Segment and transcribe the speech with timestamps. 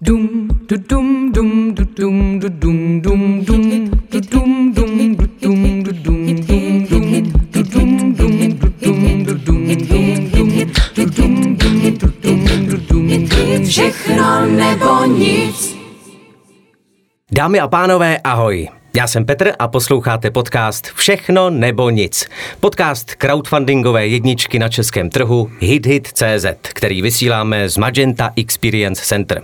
[0.00, 5.82] Dum du dum dum du dum du dum dum dum du dum dum du dum
[5.82, 10.48] du dum dum dum du dum dum du dum du dum dum dum
[10.94, 15.54] du dum dum du dum du dum dum všechno nebo nic.
[17.30, 18.81] Dámy a pánové, ahoj.
[18.96, 22.28] Já jsem Petr a posloucháte podcast Všechno nebo nic.
[22.60, 29.42] Podcast crowdfundingové jedničky na českém trhu HitHit.cz, který vysíláme z Magenta Experience Center.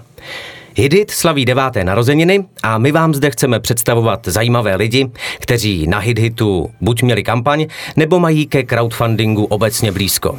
[0.76, 6.70] HitHit slaví deváté narozeniny a my vám zde chceme představovat zajímavé lidi, kteří na HitHitu
[6.80, 10.38] buď měli kampaň, nebo mají ke crowdfundingu obecně blízko.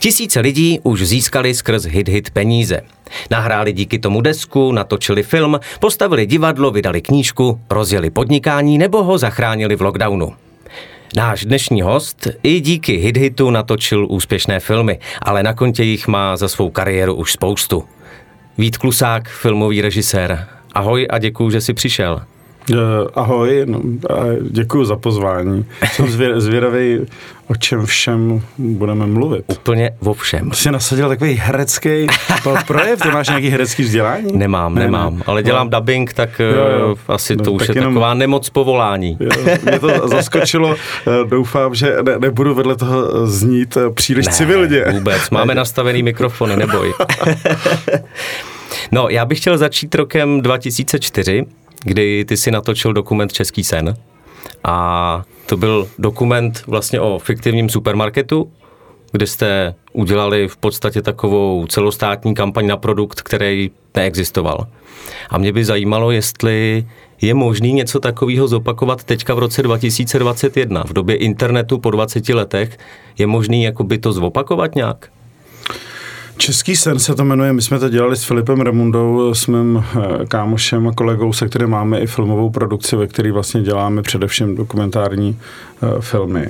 [0.00, 2.80] Tisíce lidí už získali skrz hit hit peníze.
[3.30, 9.76] Nahráli díky tomu desku, natočili film, postavili divadlo, vydali knížku, rozjeli podnikání nebo ho zachránili
[9.76, 10.32] v lockdownu.
[11.16, 16.36] Náš dnešní host i díky hit hitu natočil úspěšné filmy, ale na kontě jich má
[16.36, 17.84] za svou kariéru už spoustu.
[18.58, 20.46] Vít Klusák, filmový režisér.
[20.72, 22.22] Ahoj a děkuji, že jsi přišel.
[22.70, 22.78] Uh,
[23.14, 23.80] ahoj, no,
[24.50, 25.64] děkuji za pozvání.
[25.92, 26.98] Jsem zvěd, zvědavý,
[27.50, 29.44] o čem všem budeme mluvit.
[29.46, 30.52] Úplně o všem.
[30.52, 32.06] Jsi nasadil takový herecký
[32.66, 34.32] projev, ty máš nějaký herecký vzdělání?
[34.32, 35.22] Nemám, ne, nemám, ne.
[35.26, 35.78] ale dělám no.
[35.78, 36.96] dubbing, tak jo, jo.
[37.08, 39.18] Eh, asi no, to už je jenom, taková nemoc povolání.
[39.20, 39.30] Jo,
[39.62, 44.84] mě to zaskočilo, eh, doufám, že ne, nebudu vedle toho znít příliš ne, civilně.
[44.92, 46.94] vůbec, máme nastavený mikrofony, neboj.
[48.92, 51.46] no, já bych chtěl začít rokem 2004,
[51.84, 53.94] kdy ty si natočil dokument Český sen.
[54.64, 58.52] A to byl dokument vlastně o fiktivním supermarketu,
[59.12, 64.66] kde jste udělali v podstatě takovou celostátní kampaň na produkt, který neexistoval.
[65.30, 66.86] A mě by zajímalo, jestli
[67.20, 72.78] je možný něco takového zopakovat teďka v roce 2021, v době internetu po 20 letech,
[73.18, 75.10] je možný jakoby to zopakovat nějak?
[76.40, 80.26] Český sen se to jmenuje, my jsme to dělali s Filipem Remundou, s mým eh,
[80.26, 85.38] kámošem a kolegou, se kterým máme i filmovou produkci, ve které vlastně děláme především dokumentární
[85.82, 86.48] uh, filmy.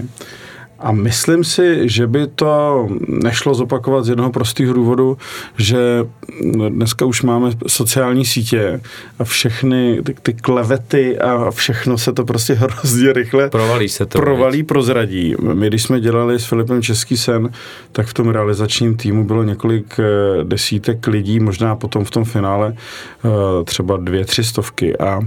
[0.80, 5.18] A myslím si, že by to nešlo zopakovat z jednoho prostého důvodu,
[5.58, 5.78] že
[6.68, 8.80] dneska už máme sociální sítě
[9.18, 14.18] a všechny ty, ty klevety a všechno se to prostě hrozně rychle provalí, se to
[14.18, 15.34] provalí prozradí.
[15.54, 17.50] My, když jsme dělali s Filipem Český sen,
[17.92, 22.74] tak v tom realizačním týmu bylo několik eh, desítek lidí, možná potom v tom finále
[22.76, 25.20] eh, třeba dvě, tři stovky a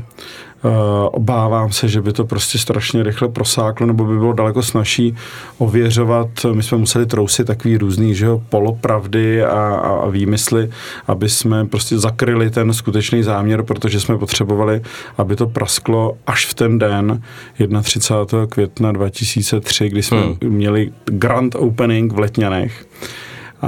[1.11, 5.15] obávám se, že by to prostě strašně rychle prosáklo, nebo by bylo daleko snažší
[5.57, 6.27] ověřovat.
[6.53, 10.69] My jsme museli trousit takový různý, že jo, polopravdy a, a, a výmysly,
[11.07, 14.81] aby jsme prostě zakryli ten skutečný záměr, protože jsme potřebovali,
[15.17, 17.21] aby to prasklo až v ten den
[17.83, 18.47] 31.
[18.47, 20.37] května 2003, kdy jsme hmm.
[20.43, 22.85] měli grand opening v Letňanech.
[23.61, 23.67] A,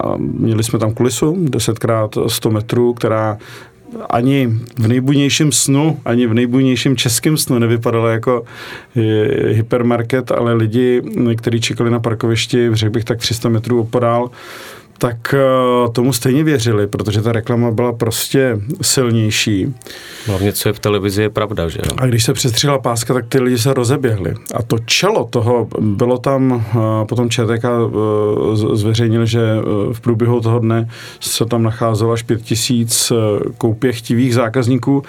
[0.00, 3.38] a měli jsme tam kulisu 10x100 metrů, která
[4.10, 4.46] ani
[4.78, 8.44] v nejbudnějším snu, ani v nejbudnějším českém snu nevypadalo jako
[9.48, 11.02] hypermarket, ale lidi,
[11.36, 14.30] kteří čekali na parkovišti, řekl bych tak 300 metrů opodál,
[15.00, 19.74] tak eh, tomu stejně věřili, protože ta reklama byla prostě silnější.
[20.26, 21.96] Hlavně, co je v televizi, je pravda, že jo?
[21.98, 24.34] A když se přestřihla páska, tak ty lidi se rozeběhli.
[24.54, 29.40] A to čelo toho, bylo tam, eh, potom ČTK eh, zveřejnil, že
[29.92, 30.88] v průběhu toho dne
[31.20, 33.12] se tam nacházelo až pět tisíc
[33.58, 35.02] koupě chtivých zákazníků.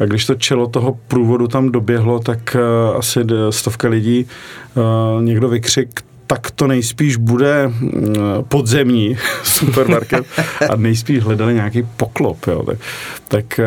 [0.00, 2.56] A když to čelo toho průvodu tam doběhlo, tak
[2.96, 4.26] asi stovka lidí
[5.20, 6.00] někdo vykřik,
[6.30, 7.90] tak to nejspíš bude mm,
[8.48, 10.26] podzemní supermarket
[10.70, 12.46] a nejspíš hledali nějaký poklop.
[12.46, 12.62] Jo.
[12.62, 12.78] Tak,
[13.28, 13.64] tak eh,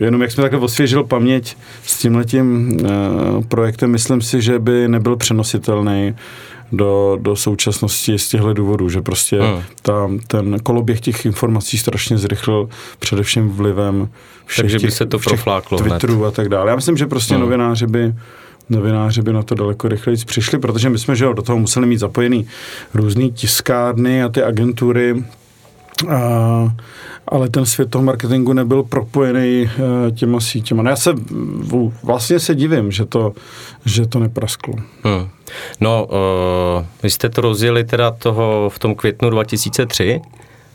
[0.00, 1.56] jenom jak jsme takhle osvěžil paměť
[1.86, 2.88] s tímhletím eh,
[3.48, 6.14] projektem, myslím si, že by nebyl přenositelný
[6.72, 9.62] do, do současnosti z těchto důvodů, že prostě hmm.
[9.82, 12.68] ta, ten koloběh těch informací strašně zrychlil
[12.98, 14.08] především vlivem
[14.46, 16.28] všech Takže by těch, se to profláklo Twitterů hned.
[16.28, 16.70] a tak dále.
[16.70, 17.42] Já myslím, že prostě hmm.
[17.42, 18.12] novináři by
[18.70, 21.98] novináři by na to daleko rychleji přišli, protože my jsme že do toho museli mít
[21.98, 22.46] zapojený
[22.94, 25.24] různé tiskárny a ty agentury,
[26.08, 26.74] a,
[27.28, 30.82] ale ten svět toho marketingu nebyl propojený uh, těma sítěma.
[30.82, 31.14] No já se
[32.02, 33.32] vlastně se divím, že to,
[33.84, 34.74] že to neprasklo.
[35.04, 35.28] Hmm.
[35.80, 40.20] No, uh, vy jste to rozjeli teda toho v tom květnu 2003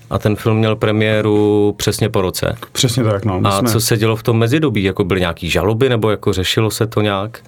[0.09, 2.57] a ten film měl premiéru přesně po roce.
[2.71, 3.41] Přesně tak, no.
[3.43, 3.69] A jsme...
[3.69, 4.83] co se dělo v tom mezidobí?
[4.83, 7.39] Jako byly nějaký žaloby nebo jako řešilo se to nějak?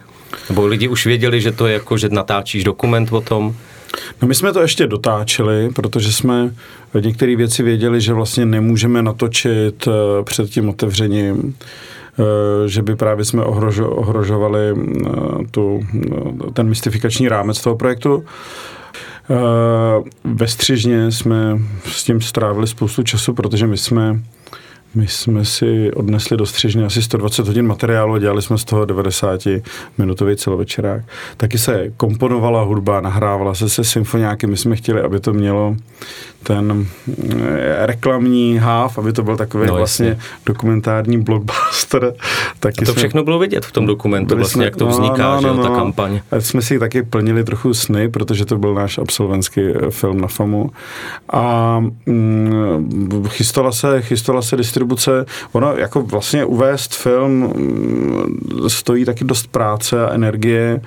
[0.50, 3.56] Nebo lidi už věděli, že to je jako, že natáčíš dokument o tom?
[4.22, 6.54] No my jsme to ještě dotáčeli, protože jsme
[7.00, 11.56] některé věci věděli, že vlastně nemůžeme natočit eh, před tím otevřením
[12.20, 15.10] eh, že by právě jsme ohrožo, ohrožovali eh,
[15.52, 15.80] tu,
[16.54, 18.26] ten mystifikační rámec toho projektu.
[20.24, 24.22] Ve Střižně jsme s tím strávili spoustu času, protože my jsme
[24.96, 28.86] My jsme si odnesli do střižny asi 120 hodin materiálu a dělali jsme z toho
[28.86, 31.04] 90-minutový celovečerák.
[31.38, 34.48] Taky se komponovala hudba, nahrávala se se symfoniáky.
[34.48, 35.76] My jsme chtěli, aby to mělo
[36.48, 36.88] ten
[37.30, 40.24] eh, reklamní háv, aby to byl takový No, vlastně jasně.
[40.46, 42.14] dokumentární blockbuster.
[42.60, 44.92] Taky A to jsme- všechno bylo vidět v tom dokumentu, vlastně, jsme- jak to no,
[44.92, 45.76] vzniká, no, že jo, no, ta no.
[45.76, 46.20] kampaň.
[46.32, 50.28] A jsme si taky plnili trochu sny, protože to byl náš absolventský eh, film na
[50.28, 50.72] FAMu.
[51.34, 55.26] A mm, chystala, se, chystala se distribuce.
[55.52, 60.82] Ono jako vlastně uvést film mm, stojí taky dost práce a energie.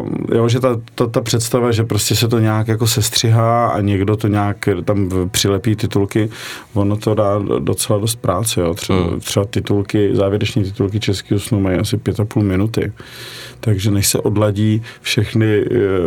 [0.00, 3.80] Uh, jo, že ta, ta, ta představa, že prostě se to nějak jako sestřihá a
[3.80, 4.39] někdo to nějak
[4.84, 6.28] tam v- přilepí titulky,
[6.74, 8.60] ono to dá docela dost práce.
[8.60, 8.74] Jo.
[8.74, 9.20] Třeba, Hmm.
[9.20, 12.92] třeba titulky, závěreční titulky Českého snu mají asi pět a půl minuty.
[13.60, 15.66] Takže než se odladí všechny eh,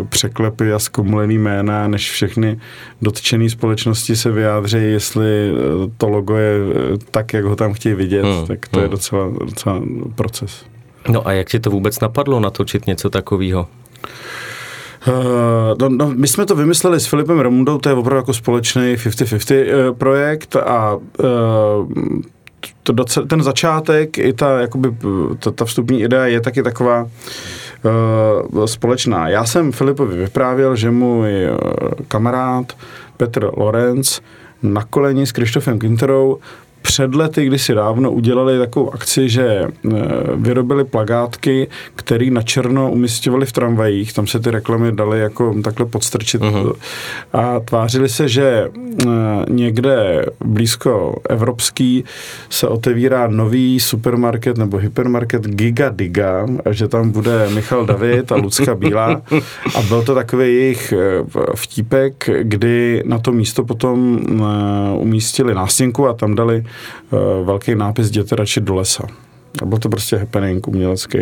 [0.10, 2.60] překlepy a zkomulený jména, než všechny
[3.02, 6.54] dotčené společnosti se vyjádří, jestli eh, to logo je
[6.94, 8.92] eh, tak, jak ho tam chtějí vidět, Hmm, tak to je hmm.
[8.92, 9.82] docela, docela
[10.16, 10.66] proces.
[11.10, 13.68] No a jak ti to vůbec napadlo natočit něco takového?
[15.08, 15.14] Uh,
[15.80, 19.90] no, no, my jsme to vymysleli s Filipem Ramundou, to je opravdu jako společný 50-50
[19.90, 21.90] uh, projekt a uh,
[22.84, 22.94] to
[23.28, 24.96] ten začátek i ta, jakoby,
[25.40, 29.30] ta, ta vstupní idea je taky taková uh, společná.
[29.30, 31.32] Já jsem Filipovi vyprávěl, že můj
[32.08, 32.74] kamarád
[33.18, 34.22] Petr Lorenz
[34.64, 36.40] na koleni s Krištofem Kinterou
[36.84, 39.70] před lety, kdysi dávno, udělali takovou akci, že e,
[40.36, 45.86] vyrobili plagátky, které na černo umístěvali v tramvajích, tam se ty reklamy daly jako takhle
[45.86, 46.74] podstrčit uh-huh.
[47.34, 48.70] a tvářili se, že e,
[49.50, 52.04] někde blízko evropský
[52.50, 58.36] se otevírá nový supermarket nebo hypermarket Giga Diga a že tam bude Michal David a
[58.36, 59.22] Lucka Bílá
[59.76, 60.98] a byl to takový jejich e,
[61.56, 64.20] vtípek, kdy na to místo potom
[64.98, 66.64] umístili nástěnku a tam dali
[67.44, 69.04] velký nápis Jděte radši do lesa.
[69.62, 71.20] A byl to prostě happening umělecký.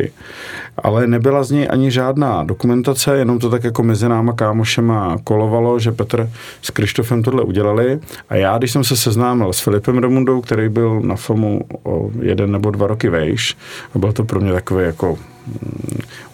[0.78, 5.80] Ale nebyla z něj ani žádná dokumentace, jenom to tak jako mezi náma kámošema kolovalo,
[5.80, 6.30] že Petr
[6.62, 8.00] s Krištofem tohle udělali.
[8.30, 12.52] A já, když jsem se seznámil s Filipem Ramundou, který byl na filmu o jeden
[12.52, 13.58] nebo dva roky vejš,
[13.96, 15.18] a byl to pro mě takový jako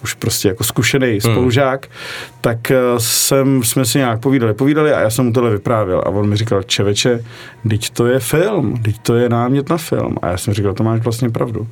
[0.03, 1.95] už prostě jako zkušený spolužák, hmm.
[2.41, 6.09] tak eh, jsem, jsme si nějak povídali, povídali a já jsem mu tohle vyprávěl a
[6.09, 7.23] on mi říkal, čeveče,
[7.69, 10.15] teď to je film, teď to je námět na film.
[10.21, 11.67] A já jsem říkal, to máš vlastně pravdu.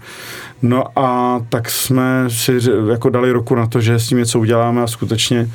[0.62, 2.60] No a tak jsme si
[2.90, 5.50] jako dali ruku na to, že s tím něco uděláme a skutečně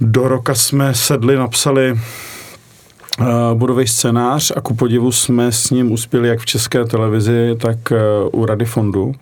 [0.00, 6.28] do roka jsme sedli, napsali uh, bodový scénář a ku podivu jsme s ním uspěli
[6.28, 7.78] jak v české televizi, tak
[8.32, 9.14] uh, u Rady fondu.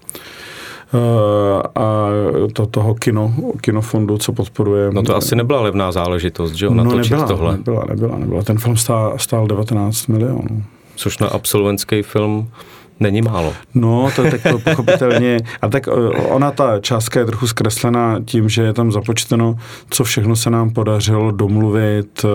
[0.96, 2.08] Uh, a
[2.52, 4.90] to, toho kino, kinofondu, co podporuje.
[4.92, 7.52] No to asi nebyla levná záležitost, že jo, no, natočit nebyla, tohle.
[7.56, 8.42] Nebyla, nebyla, nebyla.
[8.42, 10.64] Ten film stál, stál 19 milionů.
[10.96, 12.48] Což na absolventský film
[13.00, 13.52] není málo.
[13.74, 15.38] No, to je tak to pochopitelně.
[15.62, 19.56] A tak eh, ona, ta částka je trochu zkreslená tím, že je tam započteno,
[19.90, 22.28] co všechno se nám podařilo domluvit eh,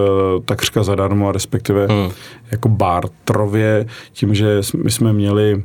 [0.45, 2.09] takřka zadarmo, respektive Hmm.
[2.51, 5.63] jako bartrově, tím, že my jsme měli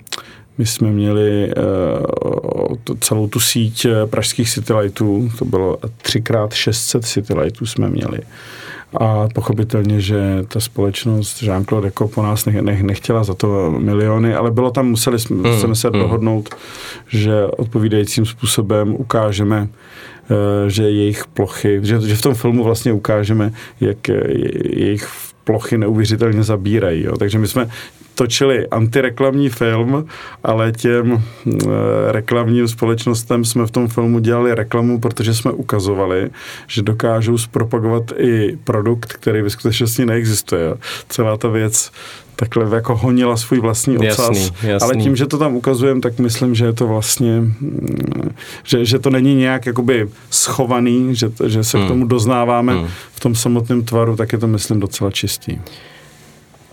[0.59, 7.05] my jsme měli uh, to, celou tu síť eh, pražských citylightů, to bylo třikrát 600
[7.05, 8.19] citylightů jsme měli.
[9.01, 14.35] A pochopitelně, že ta společnost Jean-Claude jako po nás nech, nech, nechtěla za to miliony,
[14.35, 16.01] ale bylo tam, museli jsme, Hmm, jsme se hmm.
[16.01, 16.55] dohodnout,
[17.09, 19.69] že odpovídajícím způsobem ukážeme,
[20.31, 24.09] eh, že jejich plochy, že, že v tom filmu vlastně ukážeme, jak
[24.65, 25.09] jejich
[25.45, 27.05] plochy neuvěřitelně zabírají.
[27.05, 27.17] Jo.
[27.17, 27.69] Takže my jsme
[28.17, 30.07] točili antireklamní film,
[30.45, 31.23] ale těm e,
[32.13, 36.31] reklamním společnostem jsme v tom filmu dělali reklamu, protože jsme ukazovali,
[36.67, 40.75] že dokážou zpropagovat i produkt, který ve skutečnosti neexistuje.
[41.09, 41.91] Celá ta věc
[42.37, 44.19] takhle jako honila svůj vlastní ocas.
[44.19, 44.85] Jasný, jasný.
[44.89, 48.31] Ale tím, že to tam ukazujeme, tak myslím, že je to vlastně, mm,
[48.65, 51.87] že, že to není nějak jakoby schovaný, že, že se Hmm.
[51.87, 52.87] k tomu doznáváme Hmm.
[53.15, 55.59] v tom samotném tvaru, tak je to, myslím, docela čistý.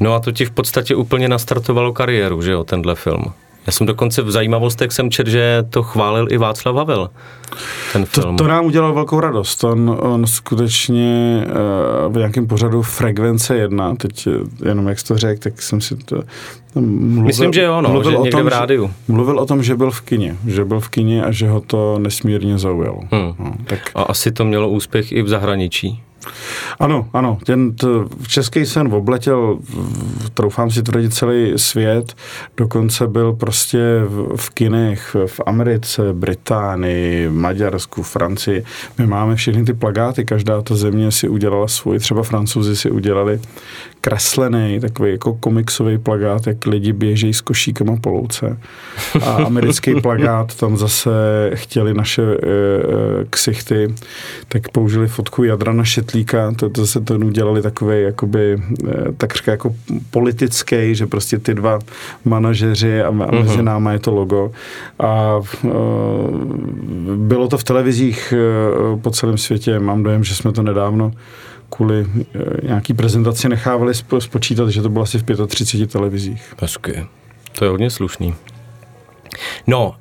[0.03, 3.23] No a to ti v podstatě úplně nastartovalo kariéru, že jo, tenhle film.
[3.67, 7.09] Já jsem dokonce v zajímavostech jsem četl, že to chválil i Václav Havel,
[7.93, 8.37] ten film.
[8.37, 9.63] To, to nám udělalo velkou radost.
[9.63, 15.17] On, on skutečně uh, v nějakém pořadu Frekvence 1, teď eh, jenom jak jsi to
[15.17, 16.23] řekl, tak jsem si to...
[16.73, 18.87] tam Mluvil, Myslím, že jo, no, že o tom, v rádiu.
[18.87, 21.61] Že, mluvil o tom, že byl v kině, že byl v kině a že ho
[21.61, 22.99] to nesmírně zaujalo.
[23.11, 23.33] Hmm.
[23.39, 26.01] No, tak A asi to mělo úspěch i v zahraničí.
[26.79, 27.37] Ano, ano.
[27.45, 27.87] Ten t,
[28.27, 29.59] český sen obletěl,
[30.33, 32.15] troufám si tvrdit, celý svět.
[32.57, 38.63] Dokonce byl prostě v, v kinech v Americe, Británii, Maďarsku, Francii.
[38.97, 43.39] My máme všechny ty plagáty, každá ta země si udělala svůj, třeba francouzi si udělali
[44.01, 48.57] kreslený, takový jako komiksový plagát, jak lidi běžejí s košíkama po louce.
[49.21, 51.11] A americký plagát, tam zase
[51.53, 52.37] chtěli naše e,
[53.29, 53.95] ksichty,
[54.47, 59.75] tak použili fotku Jadrana Šetlíka, to, to se to udělali takový jakoby, e, takřka jako
[60.11, 61.79] politický, že prostě ty dva
[62.25, 63.63] manažeři a, a mezi uh-huh.
[63.63, 64.51] náma je to logo.
[64.99, 65.69] A e,
[67.15, 71.11] bylo to v televizích e, po celém světě, mám dojem, že jsme to nedávno
[71.69, 76.53] kvůli eh, nějaký prezentaci nechávali spočítat, že to bylo asi v 35 televizích.
[76.61, 77.07] Hezky.
[77.57, 78.35] To je hodně slušný.
[79.67, 79.93] No, uh,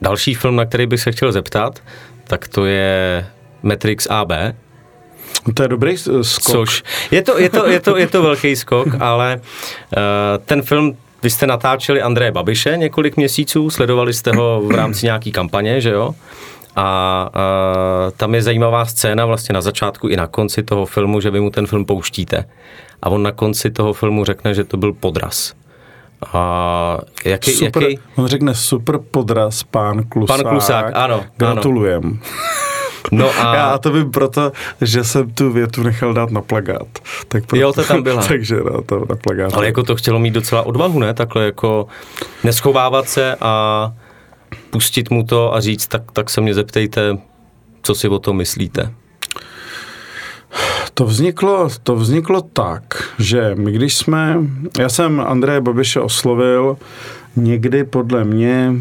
[0.00, 1.82] další film, na který bych se chtěl zeptat,
[2.24, 3.26] tak to je
[3.62, 4.32] Matrix AB.
[5.46, 6.22] No to je dobrý skok.
[6.40, 10.96] Což, je to, je to, je to, je to velký skok, ale uh, ten film
[11.22, 15.90] vy jste natáčeli Andreje Babiše několik měsíců, sledovali jste ho v rámci nějaký kampaně, že
[15.90, 16.14] jo?
[16.76, 17.30] A, a
[18.16, 21.50] tam je zajímavá scéna vlastně na začátku i na konci toho filmu, že vy mu
[21.50, 22.44] ten film pouštíte.
[23.02, 25.52] A on na konci toho filmu řekne, že to byl podraz.
[26.32, 27.98] A jaký, super, jaký?
[28.16, 30.42] On řekne super podraz, pán Klusák.
[30.42, 31.24] Pan Klusák, ano.
[31.36, 32.02] Gratulujem.
[32.04, 32.18] Ano.
[33.10, 33.54] No a...
[33.54, 36.88] Já to vím proto, že jsem tu větu nechal dát na plagát.
[37.28, 38.22] Tak proto, jo, to tam byla.
[38.28, 39.54] takže no, to na plagát.
[39.54, 41.14] Ale jako to chtělo mít docela odvahu, ne?
[41.14, 41.86] Takhle jako
[42.44, 43.92] neschovávat se a
[44.70, 47.18] pustit mu to a říct, tak, tak se mě zeptejte,
[47.82, 48.92] co si o tom myslíte.
[50.94, 52.82] To vzniklo, to vzniklo tak,
[53.18, 54.36] že my když jsme,
[54.78, 56.76] já jsem Andreje Babiše oslovil
[57.36, 58.72] někdy podle mě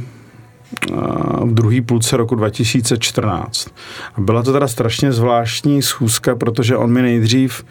[1.43, 3.67] v druhé půlce roku 2014.
[4.15, 7.63] A byla to teda strašně zvláštní schůzka, protože on mi nejdřív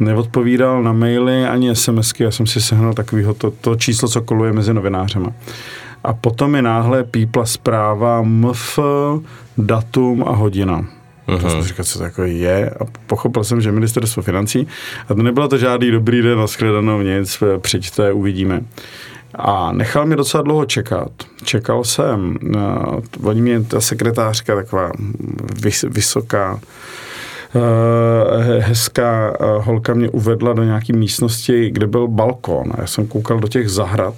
[0.00, 4.52] neodpovídal na maily ani SMSky, já jsem si sehnal takového to, to číslo, co koluje
[4.52, 5.32] mezi novinářema.
[6.04, 8.78] A potom mi náhle pípla zpráva MF,
[9.58, 10.80] datum a hodina.
[11.28, 11.40] Uh-huh.
[11.40, 12.70] To jsem říkal, co to jako je.
[12.70, 14.66] A pochopil jsem, že ministerstvo financí,
[15.08, 18.60] a to nebylo to žádný dobrý den, nashledanou nic, přijďte, uvidíme.
[19.34, 21.10] A nechal mě docela dlouho čekat.
[21.44, 24.92] Čekal jsem, uh, oni mě, ta sekretářka taková
[25.62, 26.60] vys, vysoká,
[27.54, 27.60] uh,
[28.58, 32.72] hezká uh, holka mě uvedla do nějaké místnosti, kde byl balkon.
[32.74, 34.14] A já jsem koukal do těch zahrad,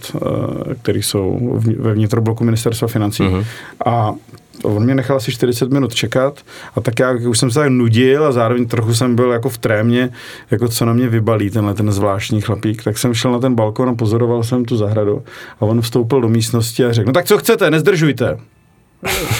[0.83, 3.23] které jsou ve vnitrobloku ministerstva financí.
[3.23, 3.45] Uh-huh.
[3.85, 4.15] A
[4.63, 6.41] on mě nechal asi 40 minut čekat
[6.75, 9.59] a tak já už jsem se tak nudil a zároveň trochu jsem byl jako v
[9.59, 10.11] trémě,
[10.51, 13.89] jako co na mě vybalí tenhle ten zvláštní chlapík, tak jsem šel na ten balkon
[13.89, 15.23] a pozoroval jsem tu zahradu
[15.61, 18.39] a on vstoupil do místnosti a řekl, no tak co chcete, nezdržujte.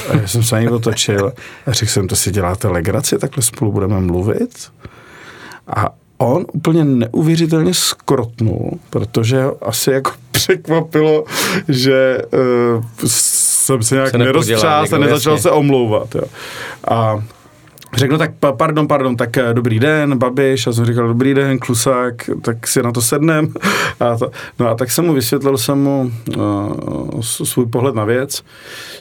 [0.09, 1.33] A já jsem se na něj otočil
[1.67, 4.73] a řekl jsem, to si děláte legraci, takhle spolu budeme mluvit.
[5.67, 11.25] A on úplně neuvěřitelně skrotnul, protože asi jako překvapilo,
[11.69, 12.19] že
[12.77, 15.43] uh, jsem se nějak neroztřás a nezačal jasně.
[15.43, 16.15] se omlouvat.
[16.15, 16.23] Jo.
[16.89, 17.25] A
[17.95, 21.59] Řekl, no tak pardon, pardon, tak eh, dobrý den, Babiš, a jsem říkal, dobrý den,
[21.59, 23.53] Klusák, tak si na to sednem.
[24.01, 28.43] A to, no a tak jsem mu vysvětlil jsem mu uh, svůj pohled na věc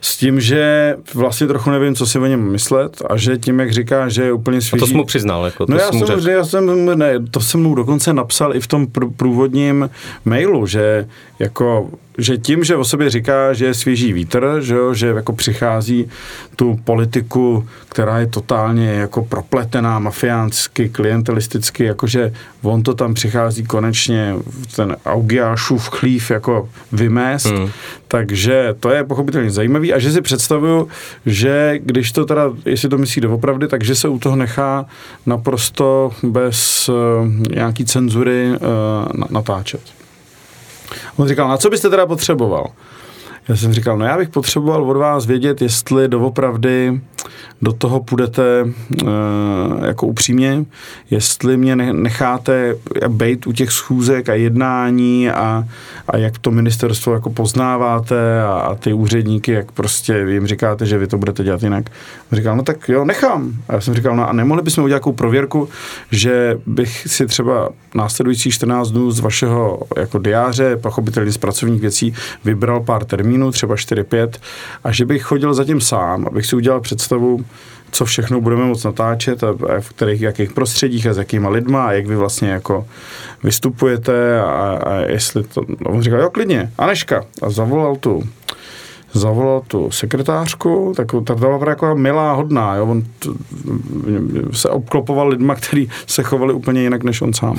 [0.02, 3.72] s tím, že vlastně trochu nevím, co si o něm myslet a že tím, jak
[3.72, 4.84] říká, že je úplně svěží.
[4.84, 7.64] A to jsem mu přiznal, jako to no já jsem, já jsem, ne, to jsem
[7.64, 9.90] mu dokonce napsal i v tom pr- průvodním
[10.26, 11.08] mailu, že
[11.40, 11.90] jako
[12.20, 16.10] že tím, že o sobě říká, že je svěží vítr, že, jo, že jako přichází
[16.56, 24.36] tu politiku, která je totálně jako propletená mafiánsky, klientelisticky, jakože on to tam přichází konečně
[24.76, 27.70] ten Augiášův chlív jako vymést, hmm.
[28.08, 30.88] takže to je pochopitelně zajímavý a že si představuju,
[31.26, 34.86] že když to teda, jestli to myslí doopravdy, takže se u toho nechá
[35.26, 36.96] naprosto bez uh,
[37.56, 38.58] nějaký cenzury uh,
[39.30, 39.99] natáčet.
[41.18, 42.68] On říkal, na co byste teda potřeboval?
[43.48, 47.02] Já jsem říkal, no já bych potřeboval od vás vědět, jestli doopravdy
[47.62, 49.06] do toho půjdete e,
[49.88, 50.66] jako upřímně,
[51.10, 52.76] jestli mě necháte
[53.08, 55.64] být u těch schůzek a jednání a,
[56.08, 60.98] a jak to ministerstvo jako poznáváte a, a ty úředníky, jak prostě jim říkáte, že
[60.98, 61.90] vy to budete dělat jinak.
[62.32, 63.54] Říkal, no tak jo, nechám.
[63.68, 65.70] A já jsem říkal, no a nemohli bychom udělat nějakou prověrku,
[66.12, 72.14] že bych si třeba následující 14 dnů z vašeho jako diáře, pochopitelně z pracovních věcí,
[72.46, 74.30] vybral pár termínů, třeba 4-5,
[74.84, 77.09] a že bych chodil zatím sám, abych si udělal představu,
[77.92, 81.92] co všechno budeme moct natáčet a, v kterých, jakých prostředích a s jakýma lidma a
[81.92, 82.88] jak vy vlastně jako
[83.44, 88.24] vystupujete a, a jestli to, on říkal, jo, klidně, Aneška a zavolal tu
[89.14, 92.86] zavolal tu sekretářku, tak ta byla jako milá, hodná, jo?
[92.86, 93.30] on t,
[94.52, 97.58] se obklopoval lidma, kteří se chovali úplně jinak než on sám.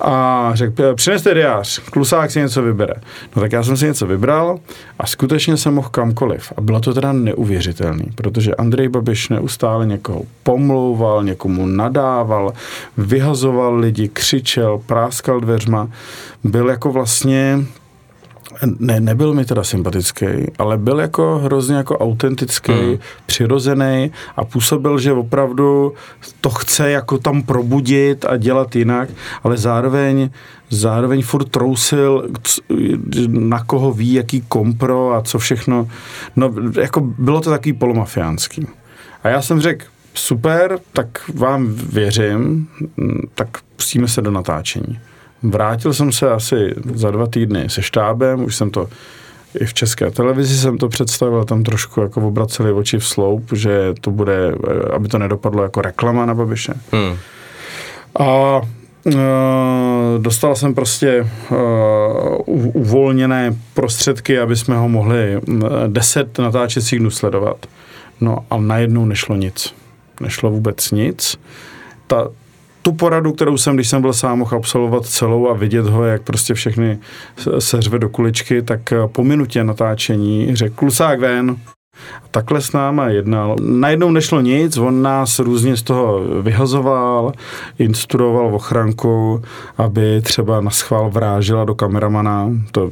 [0.00, 2.94] A řekl, přineste diář, klusák si něco vybere.
[3.36, 4.58] No tak já jsem si něco vybral
[4.98, 6.52] a skutečně jsem mohl kamkoliv.
[6.56, 12.52] A bylo to teda neuvěřitelný, protože Andrej Babiš neustále někoho pomlouval, někomu nadával,
[12.96, 15.88] vyhazoval lidi, křičel, práskal dveřma.
[16.44, 17.64] Byl jako vlastně
[18.78, 20.26] ne, nebyl mi teda sympatický,
[20.58, 22.98] ale byl jako hrozně jako autentický, hmm.
[23.26, 25.94] přirozený a působil, že opravdu
[26.40, 29.08] to chce jako tam probudit a dělat jinak,
[29.42, 30.30] ale zároveň
[30.70, 32.28] zároveň furt trousil,
[33.28, 35.88] na koho ví, jaký kompro a co všechno.
[36.36, 38.66] No, jako bylo to takový polomafiánský.
[39.22, 39.84] A já jsem řekl,
[40.14, 42.68] super, tak vám věřím,
[43.34, 45.00] tak pustíme se do natáčení.
[45.42, 48.88] Vrátil jsem se asi za dva týdny se štábem, už jsem to
[49.60, 53.94] i v české televizi jsem to představil, tam trošku jako obraceli oči v sloup, že
[54.00, 54.54] to bude,
[54.92, 56.74] aby to nedopadlo jako reklama na Babiše.
[56.92, 57.16] Hmm.
[58.20, 58.60] A
[59.04, 59.12] uh,
[60.18, 61.58] dostal jsem prostě uh,
[62.74, 65.40] uvolněné prostředky, aby jsme ho mohli
[65.86, 67.66] deset natáčecích dnů sledovat.
[68.20, 69.74] No a najednou nešlo nic.
[70.20, 71.36] Nešlo vůbec nic.
[72.06, 72.28] Ta,
[72.88, 76.22] tu poradu, kterou jsem, když jsem byl sám, mohl absolvovat celou a vidět ho, jak
[76.22, 76.98] prostě všechny
[77.58, 81.56] seřve do kuličky, tak eh, po minutě natáčení řekl klusák ven.
[82.24, 83.56] A takhle s náma jednal.
[83.60, 87.32] Najednou nešlo nic, on nás různě z toho vyhazoval,
[87.78, 89.42] instruoval ochranku,
[89.78, 92.50] aby třeba na schvál vrážila do kameramana.
[92.72, 92.90] To,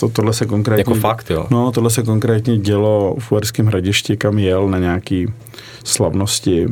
[0.00, 0.80] to, tohle se konkrétně...
[0.80, 1.46] Jako fakt, jo?
[1.50, 5.26] No, tohle se konkrétně dělo v Uherském hradišti, kam jel na nějaký
[5.84, 6.66] slavnosti.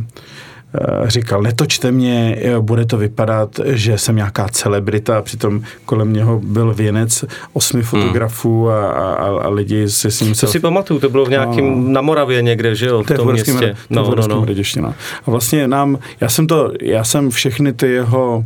[0.81, 6.75] Eh, říkal, netočte mě, bude to vypadat, že jsem nějaká celebrita, přitom kolem něho byl
[6.75, 7.89] věnec osmi hmm.
[7.89, 10.35] fotografů a, a, a lidi se s ním...
[10.35, 13.33] To si pamatuju, to bylo v nějakém, no, na Moravě někde, že jo, v tom
[13.33, 13.77] městě.
[13.91, 14.47] No, no, no.
[14.81, 14.95] no.
[15.27, 18.45] A vlastně nám, já jsem to, já jsem všechny ty jeho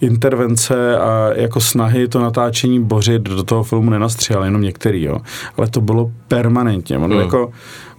[0.00, 5.18] intervence a jako snahy to natáčení bořit do toho filmu nenastřihal, jenom některý, jo.
[5.56, 6.98] Ale to bylo permanentně.
[6.98, 7.20] On hmm.
[7.20, 7.52] jako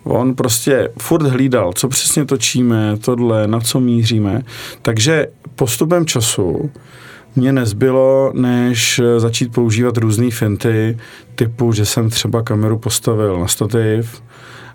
[0.06, 4.42] On prostě furt hlídal, co přesně točíme, tohle, na co míříme.
[4.82, 6.72] Takže postupem času
[7.36, 10.98] mě nezbylo, než začít používat různé finty,
[11.36, 14.22] typu, že jsem třeba kameru postavil na stativ,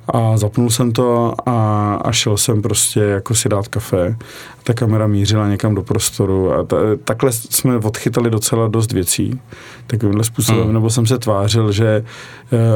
[0.08, 4.16] a zapnul jsem to a, a šel jsem prostě jako si dát kafe.
[4.64, 9.40] Ta kamera mířila někam do prostoru a ta, takhle jsme odchytali docela dost věcí
[9.86, 10.72] takovýmhle způsobem, hmm.
[10.72, 12.04] nebo jsem se tvářil, že e,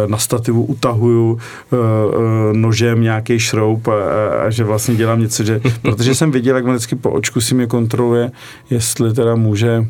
[0.07, 5.45] na stativu utahuju e, e, nožem nějaký šroub a, a, a že vlastně dělám něco,
[5.45, 8.31] že, protože jsem viděl, jak vždycky po očku si mě kontroluje,
[8.71, 9.87] jestli teda může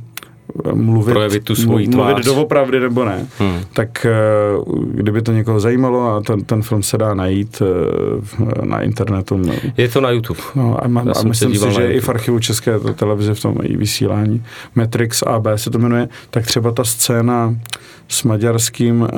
[0.73, 2.07] mluvit, projevit tu svoji tvář.
[2.07, 3.27] mluvit doopravdy nebo ne.
[3.39, 3.61] Hmm.
[3.73, 4.13] Tak eh,
[4.87, 9.37] kdyby to někoho zajímalo a ten, ten film se dá najít eh, na internetu.
[9.37, 9.53] No.
[9.77, 10.41] Je to na YouTube.
[10.55, 13.77] No, a, má, a myslím si, že i v archivu České televize v tom i
[13.77, 17.55] vysílání Matrix AB se to jmenuje, tak třeba ta scéna
[18.09, 19.09] s maďarským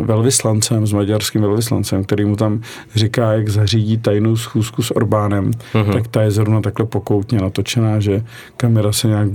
[0.00, 2.60] velvyslancem, s maďarským velvyslancem, který mu tam
[2.94, 5.92] říká, jak zařídí tajnou schůzku s Orbánem, uh-huh.
[5.92, 8.24] tak ta je zrovna takhle pokoutně natočená, že
[8.56, 9.28] kamera se nějak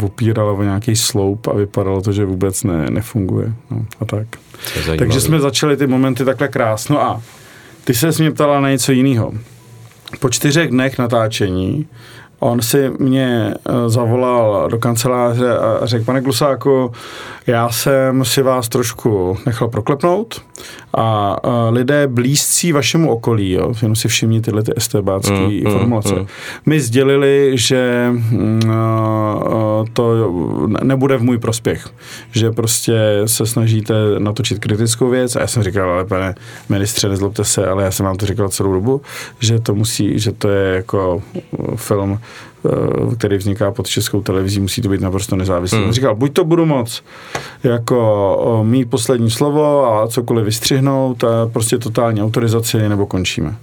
[0.46, 3.54] opírala o nějaký sloup a vypadalo to, že vůbec ne, nefunguje.
[3.72, 4.28] No, a tak.
[4.98, 7.22] Takže jsme začali ty momenty takhle krásno a
[7.84, 9.34] ty se mě ptala na něco jiného.
[10.20, 11.88] Po čtyřech dnech natáčení
[12.40, 16.92] On si mě eh, zavolal do kanceláře a řekl, pane Klusáku,
[17.48, 20.42] já jsem si vás trošku nechal proklepnout
[20.98, 21.36] a
[21.70, 26.28] lidé blízcí vašemu okolí, jo, jenom si všimni tyhle ty estebácké mm, mm, formulace, mm.
[26.66, 28.62] mi sdělili, že mm,
[29.94, 30.34] to
[30.84, 31.90] nebude v můj prospěch,
[32.32, 36.36] že prostě se snažíte natočit kritickou věc a já jsem říkal, ale pane
[36.70, 39.02] ministře, nezlobte se, ale já jsem vám to říkal celou dobu,
[39.40, 41.22] že to musí, že to je jako
[41.76, 42.25] film Eh,
[43.18, 45.78] který vzniká pod českou televizí, musí to být naprosto nezávislý.
[45.84, 45.92] Hmm.
[45.92, 47.04] Říkal, buď to budu moc
[47.64, 53.56] jako mít poslední slovo a cokoliv vystřihnout, a prostě totální autorizaci, nebo končíme.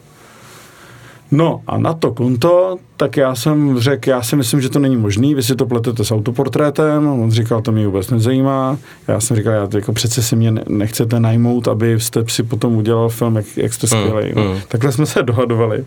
[1.30, 4.96] No a na to konto, tak já jsem řekl, já si myslím, že to není
[4.96, 9.36] možný, vy si to pletete s autoportrétem, on říkal, to mě vůbec nezajímá, já jsem
[9.36, 13.36] říkal, já to jako přece si mě nechcete najmout, aby jste si potom udělal film,
[13.36, 14.32] jak, jak jste hmm, skvělý.
[14.36, 14.42] No.
[14.42, 14.60] Hmm.
[14.68, 15.84] Takhle jsme se dohadovali.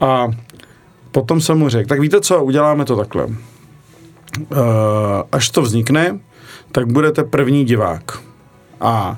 [0.00, 0.28] A
[1.12, 3.26] potom jsem mu řekl, tak víte co, uděláme to takhle.
[3.26, 3.34] Uh,
[5.32, 6.18] až to vznikne,
[6.72, 8.18] tak budete první divák.
[8.80, 9.16] A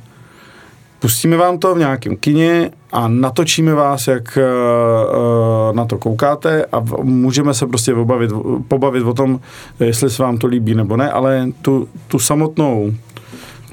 [1.00, 6.80] pustíme vám to v nějakém kině a natočíme vás, jak uh, na to koukáte a
[7.02, 8.30] můžeme se prostě pobavit,
[8.68, 9.40] pobavit o tom,
[9.80, 12.92] jestli se vám to líbí nebo ne, ale tu, tu samotnou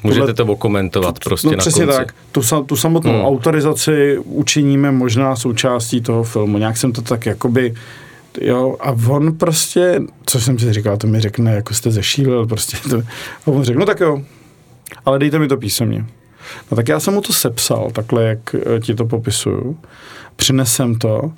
[0.04, 2.00] Můžete to okomentovat prostě no, na přesně konci.
[2.00, 2.16] tak.
[2.32, 3.26] Tu, tu samotnou Hmm.
[3.26, 6.58] autorizaci učiníme možná součástí toho filmu.
[6.58, 7.74] Nějak jsem to tak jakoby
[8.42, 12.78] Jo, a on prostě, co jsem si říkal, to mi řekne, jako jste zešílil, prostě
[12.90, 14.22] to, a on řekl, no tak jo,
[15.06, 16.06] ale dejte mi to písemně.
[16.72, 19.78] No tak já jsem mu to sepsal, takhle, jak eh, ti to popisuju,
[20.36, 21.32] přinesem to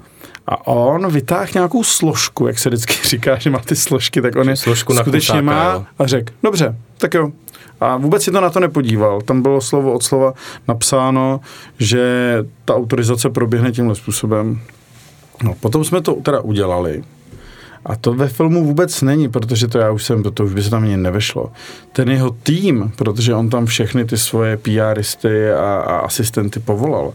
[0.47, 4.49] a on vytáhl nějakou složku, jak se vždycky říká, že má ty složky, tak on
[4.49, 5.85] je Složku na skutečně kusáka, má jo.
[5.99, 7.31] a řekl, dobře, tak jo.
[7.79, 9.21] A vůbec si to na to nepodíval.
[9.21, 10.33] Tam bylo slovo od slova
[10.67, 11.39] napsáno,
[11.79, 14.61] že ta autorizace proběhne tímhle způsobem.
[15.43, 17.03] No, potom jsme to teda udělali.
[17.85, 20.63] A to ve filmu vůbec není, protože to já už jsem, to, to už by
[20.63, 21.51] se tam ani nevešlo.
[21.93, 27.13] Ten jeho tým, protože on tam všechny ty svoje PRisty a, a asistenty povolal,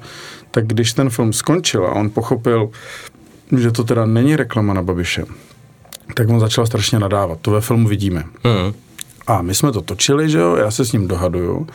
[0.50, 2.70] tak když ten film skončil a on pochopil,
[3.58, 5.24] že to teda není reklama na Babiše,
[6.14, 7.38] tak on začal strašně nadávat.
[7.42, 8.24] To ve filmu vidíme.
[8.44, 8.72] Hmm.
[9.26, 11.66] A my jsme to točili, že jo, já se s ním dohaduju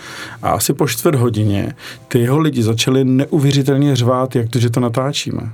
[0.42, 1.76] a asi po čtvrt hodině
[2.08, 5.52] ty jeho lidi začali neuvěřitelně řvát, jak to, že to natáčíme.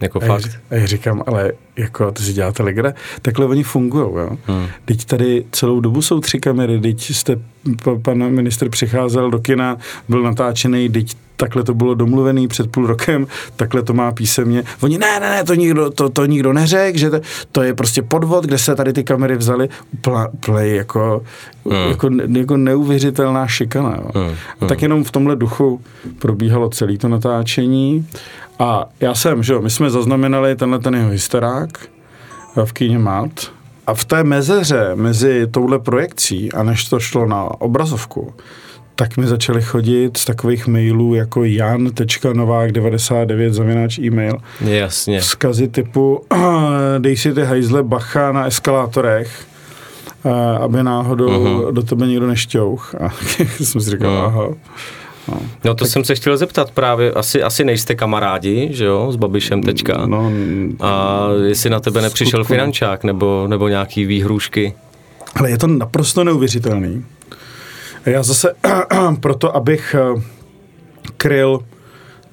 [0.00, 0.40] Jako A já, fakt.
[0.42, 4.30] ř- a já říkám, ale jako ty si děláte legra, takhle oni fungují, jo.
[4.46, 4.66] Hmm.
[4.84, 7.36] Teď tady celou dobu jsou tři kamery, teď jste,
[7.84, 9.76] pa- pan minister přicházel do kina,
[10.08, 14.62] byl natáčený, teď takhle to bylo domluvený před půl rokem, takhle to má písemně.
[14.80, 17.20] Oni, ne, ne, ne, to nikdo, to, to nikdo neřekl, že to,
[17.52, 19.68] to je prostě podvod, kde se tady ty kamery úplně,
[20.32, 21.22] úplně jako,
[21.70, 21.90] hmm.
[21.90, 23.96] jako, jako neuvěřitelná šikana.
[24.04, 24.10] Jo.
[24.14, 24.34] Hmm.
[24.60, 25.80] A tak jenom v tomhle duchu
[26.18, 28.06] probíhalo celé to natáčení.
[28.58, 31.68] A já jsem, že jo, my jsme zaznamenali tenhle ten jeho hysterák
[32.62, 33.30] eh, v kyně Mat.
[33.86, 38.34] A v té mezeře mezi touhle projekcí a než to šlo na obrazovku,
[38.96, 45.20] tak mi začaly chodit z takových mailů jako jan.novák99 zavináč e-mail Jasně.
[45.20, 46.24] vzkazy typu
[46.98, 49.46] dej si ty hajzle bacha na eskalátorech,
[50.24, 51.72] eh, aby náhodou uh-huh.
[51.72, 52.94] do tebe někdo nešťouch.
[52.94, 53.08] A
[53.64, 54.20] jsem si říkal, Mhm.
[54.24, 54.48] aha.
[55.64, 59.62] No to jsem se chtěl zeptat právě, asi, asi nejste kamarádi, že jo, s Babišem
[59.62, 60.06] teďka.
[60.06, 60.32] No,
[60.80, 62.52] A jestli na tebe nepřišel Skutku.
[62.52, 64.74] finančák nebo, nebo nějaký výhrůžky.
[65.34, 67.04] Ale je to naprosto neuvěřitelný.
[68.06, 68.54] Já zase
[69.20, 70.22] proto, abych eh,
[71.16, 71.60] kryl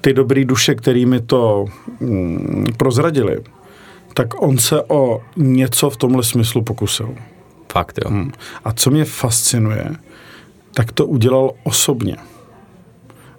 [0.00, 1.64] ty dobrý duše, kterými to
[2.00, 3.40] mm, prozradili,
[4.14, 7.14] tak on se o něco v tomhle smyslu pokusil.
[7.72, 8.10] Fakt, jo.
[8.10, 8.32] Hmm.
[8.64, 9.90] A co mě fascinuje,
[10.74, 12.16] tak to udělal osobně.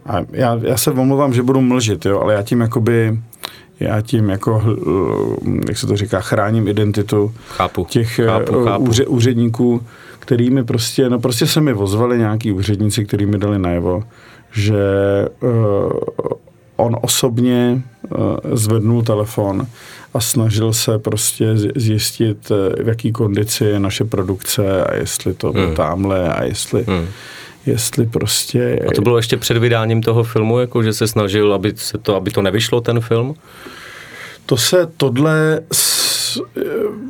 [0.07, 3.19] A já, já se omlouvám, že budu mlžit, jo, ale já tím jakoby,
[3.79, 7.85] já tím jako, hl- jak se to říká, chráním identitu Chápu.
[7.89, 8.83] těch chápu, eh, chápu.
[8.83, 9.81] úře, úředníků,
[10.19, 14.03] kterými prostě, no prostě se mi ozvali nějaký úředníci, který mi dali najevo,
[14.51, 14.75] že
[15.41, 15.91] uh,
[16.75, 18.17] on osobně uh,
[18.53, 19.67] zvednul telefon
[20.13, 25.51] a snažil se prostě zjistit, eh, v jaký kondici je naše produkce a jestli to
[25.51, 25.65] Hmm.
[25.65, 25.75] hmm.
[25.75, 27.05] tamhle a jestli, Hmm.
[27.67, 28.79] Jestli prostě...
[28.89, 32.15] A to bylo ještě před vydáním toho filmu, jako že se snažil, aby, se to,
[32.15, 33.35] aby to nevyšlo, ten film?
[34.45, 35.61] To se tohle,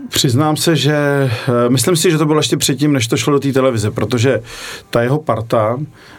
[0.09, 1.29] přiznám se, že eh,
[1.69, 4.41] myslím si, že to bylo ještě předtím, než to šlo do té televize, protože
[4.89, 5.77] ta jeho parta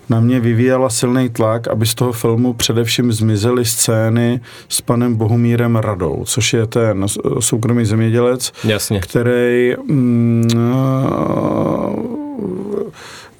[0.08, 5.76] na mě vyvíjela silný tlak, aby z toho filmu především zmizely scény s panem Bohumírem
[5.76, 7.06] Radou, což je ten
[7.40, 9.00] soukromý zemědělec, Jasně.
[9.00, 12.18] který mm, eh,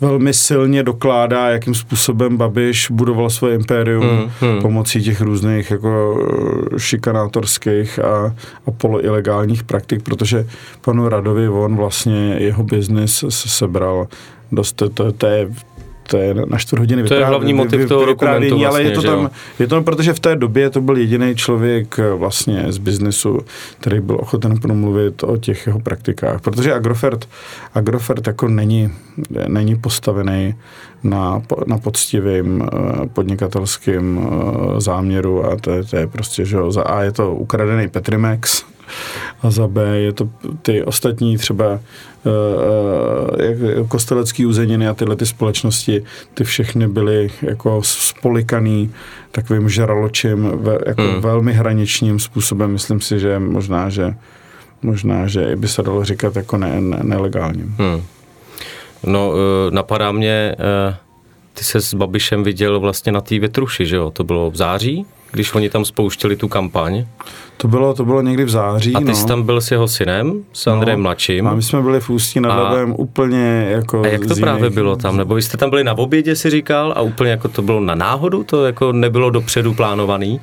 [0.01, 4.63] velmi silně dokládá, jakým způsobem Babiš budoval svoje impérium Hmm, hmm.
[4.63, 6.19] pomocí těch různých jako
[6.75, 8.35] eh, šikanátorských a,
[8.67, 10.47] a poloilegálních praktik, protože
[10.81, 14.09] panu Radovi on vlastně jeho biznis se- sebral
[14.53, 15.49] dost, to, to, to je
[16.11, 19.01] to je na čtvrt hodiny To je hlavní motiv toho dokumentu ale je vlastně, to
[19.01, 22.79] že tam, je to protože v té době to byl jediný člověk eh, vlastně z
[22.79, 23.39] biznesu,
[23.81, 26.41] který byl ochoten promluvit o těch jeho praktikách.
[26.41, 27.29] Protože Agrofert,
[27.75, 28.91] Agrofert jako není,
[29.49, 30.55] není postavený
[31.03, 36.73] na, na poctivým eh, podnikatelským eh, záměru a to je, to je prostě, že jo,
[36.73, 38.65] za A je to ukradený Petrimex
[39.43, 40.29] a za B je to
[40.63, 42.31] ty ostatní třeba eh,
[43.39, 48.93] eh, jak kostelecký uzeniny a tyhle ty společnosti, ty všechny byly jako spolikaný
[49.33, 51.21] takovým žraločím, ve, jako Hmm.
[51.21, 52.73] velmi hraničním způsobem.
[52.73, 54.15] Myslím si, že možná, že
[54.83, 57.75] možná, že by se dalo říkat jako ne, ne, nelegálním.
[57.79, 58.03] Hmm.
[59.07, 60.57] No, eh, napadá mě,
[61.55, 64.11] ty se s Babišem viděl vlastně na té Větruši, že jo?
[64.11, 67.07] To bylo v září, když oni tam spouštěli tu kampaň.
[67.57, 68.95] To bylo, to bylo někdy v září.
[68.95, 69.15] A ty no.
[69.15, 71.47] jsi tam byl s jeho synem, s Andrejem Mladším.
[71.47, 74.75] A my jsme byli v Ústí nad Labem úplně jako A jak to právě jiných-
[74.75, 75.17] bylo tam?
[75.17, 77.95] Nebo vy jste tam byli na obědě, si říkal, a úplně jako to bylo na
[77.95, 78.45] náhodu?
[78.45, 80.41] To jako nebylo dopředu plánovaný?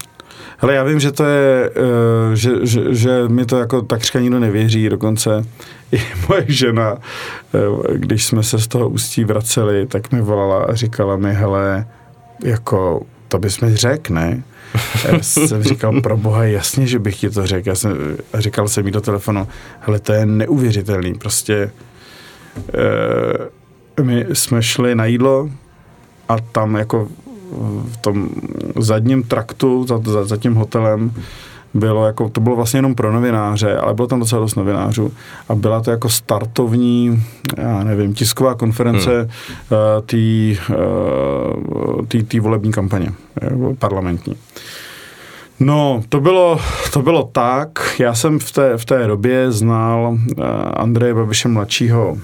[0.58, 4.40] Hele, já vím, že to je, eh, že, že, že mi to jako takřka nikdo
[4.40, 5.46] nevěří, dokonce
[5.92, 6.96] i moje žena,
[7.54, 11.88] eh, když jsme se z toho ústí vraceli, tak mi volala a říkala mi, hele,
[12.44, 14.44] jako, to bys mi řekl, ne?
[15.08, 17.70] Já jsem říkal, pro boha, jasně, že bych ti to řekl.
[17.70, 17.98] Já jsem,
[18.34, 19.48] říkal jsem jí do telefonu,
[19.80, 21.72] hele, to je neuvěřitelný, prostě
[23.98, 25.50] e, my jsme šli na jídlo
[26.30, 27.08] a tam jako
[27.92, 28.30] v tom
[28.80, 31.14] zadním traktu za, za, za tím hotelem
[31.76, 35.12] bylo jako, to bylo vlastně jenom pro novináře, ale bylo tam docela dost novinářů
[35.50, 37.24] a byla to jako startovní,
[37.58, 39.30] já nevím, tisková konference hmm.
[39.98, 40.06] uh,
[42.08, 43.12] té uh, volební kampaně,
[43.80, 44.36] parlamentní.
[45.60, 46.60] No, to bylo,
[46.94, 47.96] to bylo tak.
[48.00, 52.18] Já jsem v té, v té době znal uh, Andreje Babiše mladšího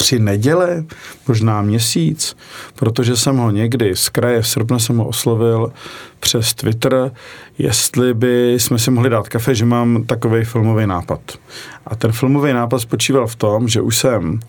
[0.00, 0.84] tři neděle,
[1.28, 2.36] možná měsíc,
[2.74, 5.72] protože jsem ho někdy z kraje v srpna jsem ho oslovil
[6.20, 7.10] přes Twitter,
[7.58, 11.20] jestli by jsme si mohli dát kafe, že mám takový filmový nápad.
[11.86, 14.40] A ten filmový nápad spočíval v tom, že už jsem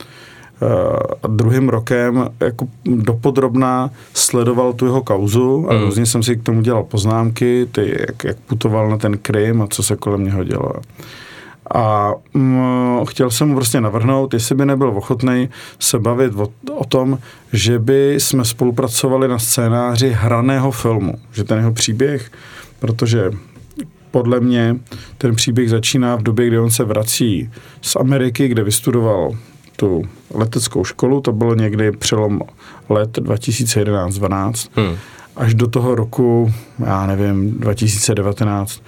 [0.61, 5.81] Uh, druhým rokem jako dopodrobná sledoval tu jeho kauzu a mm.
[5.81, 9.67] různě jsem si k tomu dělal poznámky, ty, jak, jak putoval na ten Krym a
[9.67, 10.73] co se kolem něho dělo.
[11.73, 16.85] A mm, chtěl jsem mu prostě navrhnout, jestli by nebyl ochotný se bavit o, o
[16.85, 17.19] tom,
[17.53, 21.13] že by jsme spolupracovali na scénáři hraného filmu.
[21.31, 22.31] Že ten jeho příběh,
[22.79, 23.31] protože
[24.11, 24.75] podle mě
[25.17, 27.49] ten příběh začíná v době, kdy on se vrací
[27.81, 29.31] z Ameriky, kde vystudoval
[29.75, 32.41] tu leteckou školu, to bylo někdy přelom
[32.89, 34.97] let 2011-12, hmm.
[35.35, 36.53] až do toho roku,
[36.85, 38.81] já nevím, 2019,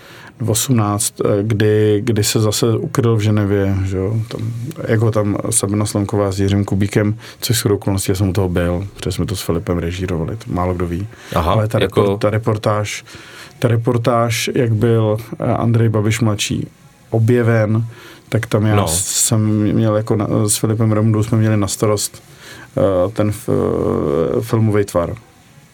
[0.48, 4.54] 18, eh, kdy, kdy se zase ukryl v Ženevě, že jo, tam,
[4.88, 8.50] jak ho tam Sabina Slonková s Jiřím Kubíkem, což s okolností já jsem u toho
[8.50, 11.08] byl, protože jsme to s Filipem režírovali, to málo kdo ví.
[11.36, 12.02] Aha, Ale ta, jako...
[12.02, 13.04] report, ta reportáž,
[13.60, 16.68] ta reportáž, jak byl eh, Andrej Babiš mladší
[17.10, 17.86] objeven,
[18.30, 18.88] tak tam já no.
[18.88, 19.40] jsem
[19.74, 22.24] měl jako na, s Filipem Remundou jsme měli na starost
[22.76, 25.16] uh, ten f, uh, filmový tvar.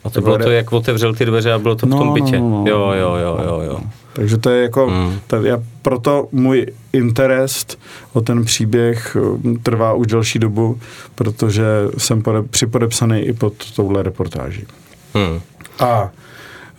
[0.04, 2.39] A to bylo to, jak otevřel ty dveře a bylo to v tom no, bytě.
[2.39, 3.80] No, no, no, jo, jo, jo, jo, jo.
[4.13, 5.19] Takže to je jako, mm.
[5.28, 7.80] to, já, proto můj interest
[8.13, 10.80] o ten příběh um, trvá už delší dobu,
[11.15, 11.65] protože
[11.98, 14.65] jsem pode, připodepsaný i pod touhle reportáží.
[15.13, 15.41] Mm.
[15.80, 16.10] A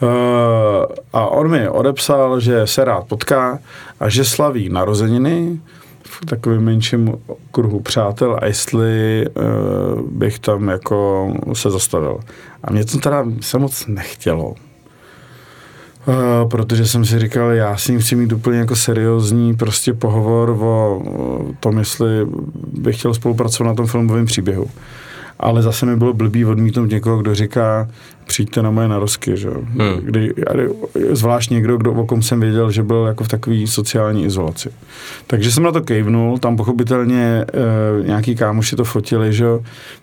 [0.03, 0.09] Uh,
[1.13, 3.59] a on mi odepsal, že se rád potká
[4.01, 5.61] a že slaví narozeniny
[6.03, 7.15] v takovém menším
[7.51, 12.21] kruhu přátel a jestli uh, bych tam jako se zastavil.
[12.65, 14.55] A mě to teda se moc nechtělo,
[16.09, 20.51] Uh, protože jsem si říkal, já s ním chci mít úplně jako seriózní prostě pohovor
[20.51, 21.03] o
[21.61, 22.07] tom, jestli
[22.73, 24.71] bych chtěl spolupracovat na tom filmovém příběhu
[25.41, 27.89] ale zase mi bylo blbý odmítnout někoho, kdo říká,
[28.27, 29.51] přijďte na moje narozky, že?
[29.51, 29.97] Hmm.
[30.03, 30.33] Kdy,
[31.11, 34.71] zvlášť někdo, kdo, o kom jsem věděl, že byl jako v takové sociální izolaci.
[35.27, 37.45] Takže jsem na to kejvnul, tam pochopitelně
[38.03, 39.47] e, nějaký kámoši to fotili, že?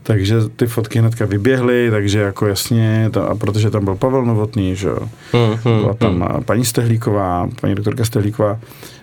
[0.03, 4.75] takže ty fotky hnedka vyběhly, takže jako jasně, to, a protože tam byl Pavel Novotný,
[4.75, 4.89] že?
[5.31, 6.43] Hmm, hmm, byla tam hmm.
[6.43, 8.96] paní Stehlíková, paní doktorka Stehlíková, Eh,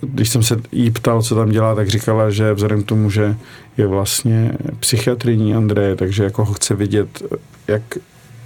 [0.00, 3.36] když jsem se jí ptal, co tam dělá, tak říkala, že vzhledem k tomu, že
[3.76, 7.22] je vlastně psychiatrijní Andreje, takže jako ho chce vidět,
[7.68, 7.82] jak,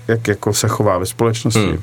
[0.09, 1.61] jak jako se chová ve společnosti.
[1.61, 1.81] Hmm.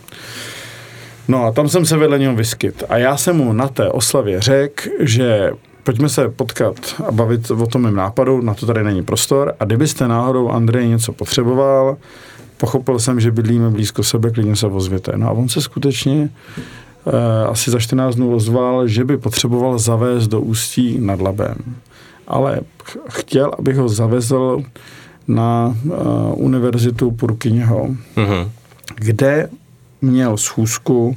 [1.28, 2.84] No a tam jsem se vedle něho vyskyt.
[2.89, 5.52] A já jsem mu na té oslavě řekl, že
[5.84, 6.76] pojďme se potkat
[7.08, 9.54] a bavit o tom mém nápadu, na to tady není prostor.
[9.60, 11.98] A kdybyste náhodou Andrej něco potřeboval,
[12.58, 15.12] pochopil jsem, že bydlíme blízko sebe, klidně se ozvěte.
[15.15, 16.62] No a on se skutečně Eh,
[17.50, 21.56] asi za 14 dnů ozval, že by potřeboval zavést do Ústí nad Labem.
[22.28, 22.60] Ale
[23.10, 24.63] chtěl, abych ho zavezl
[25.28, 25.94] na uh,
[26.36, 28.50] univerzitu Purkyněho, uh-huh.
[28.96, 29.50] kde
[30.02, 31.08] měl schůzku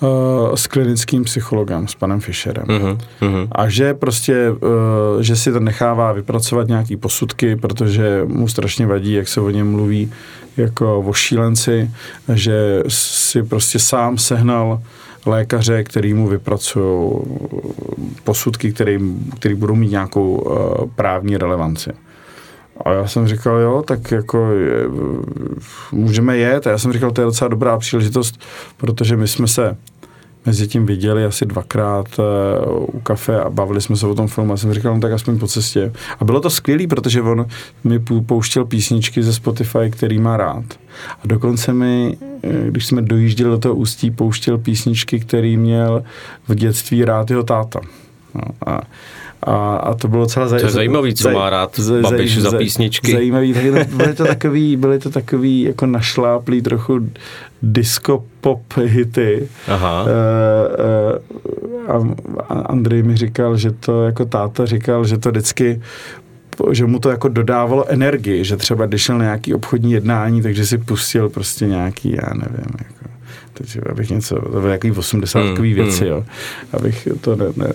[0.00, 2.66] uh, s klinickým psychologem, s panem Fischerem.
[2.66, 2.98] Uh-huh.
[3.22, 3.48] Uh-huh.
[3.52, 9.12] A že prostě, uh, že si to nechává vypracovat nějaký posudky, protože mu strašně vadí,
[9.12, 10.12] jak se o něm mluví
[10.56, 11.90] jako o šílenci,
[12.34, 14.80] že si prostě sám sehnal
[15.26, 17.10] lékaře, který mu vypracují
[18.24, 18.98] posudky, který,
[19.38, 21.90] který budou mít nějakou uh, právní relevanci.
[22.84, 24.84] A já jsem říkal, jo, tak jako je,
[25.92, 26.66] můžeme jet.
[26.66, 28.40] A já jsem říkal, to je docela dobrá příležitost,
[28.76, 29.76] protože my jsme se
[30.46, 34.52] mezi tím viděli asi dvakrát uh, u kafe a bavili jsme se o tom filmu
[34.52, 35.92] a jsem říkal, no tak aspoň po cestě.
[36.20, 37.46] A bylo to skvělé, protože on
[37.84, 40.64] mi pouštěl písničky ze Spotify, který má rád.
[41.22, 46.04] A dokonce mi, eh, když jsme dojížděli do toho ústí, pouštěl písničky, který měl
[46.48, 47.80] v dětství rád jeho táta.
[48.34, 48.80] No, a,
[49.46, 53.12] A, a to bylo docela To je zajímavý, co má rád Babiš za písničky.
[53.12, 53.54] Zajímavý,
[53.96, 57.10] byly to takový, byly to takový jako našláplý trochu
[57.72, 59.48] disco pop hity.
[59.68, 60.02] Aha.
[60.02, 60.08] Uh,
[61.88, 62.12] uh,
[62.48, 65.80] a Andrej mi říkal, že to jako táta říkal, že to vždycky
[66.70, 70.66] že mu to jako dodávalo energii, že třeba když šel na nějaký obchodní jednání, takže
[70.66, 73.14] si pustil prostě nějaký, já nevím, jako,
[73.52, 76.08] teď, abych něco, to byly nějaký 80 hmm, věci, hmm.
[76.08, 76.24] jo,
[76.72, 77.72] abych to ne, ne,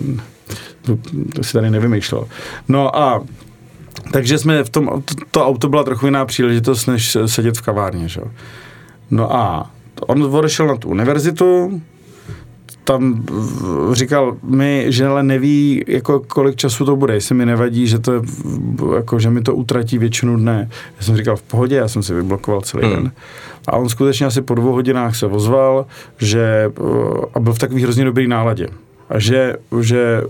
[0.81, 0.97] to,
[1.35, 2.27] to si tady nevymýšlel.
[2.67, 3.21] No a
[4.11, 8.07] takže jsme v tom, to, to auto byla trochu jiná příležitost, než sedět v kavárně,
[8.07, 8.21] že?
[9.11, 9.71] No a
[10.07, 11.81] on odešel na tu univerzitu,
[12.83, 13.25] tam
[13.91, 18.21] říkal mi, že ale neví, jako kolik času to bude, jestli mi nevadí, že to,
[18.95, 20.69] jako, že mi to utratí většinu dne.
[20.97, 22.95] Já jsem říkal v pohodě, já jsem si vyblokoval celý hmm.
[22.95, 23.11] den.
[23.67, 25.85] A on skutečně asi po dvou hodinách se ozval,
[26.17, 26.71] že
[27.33, 28.67] a byl v takový hrozně dobrý náladě
[29.09, 30.21] a že, že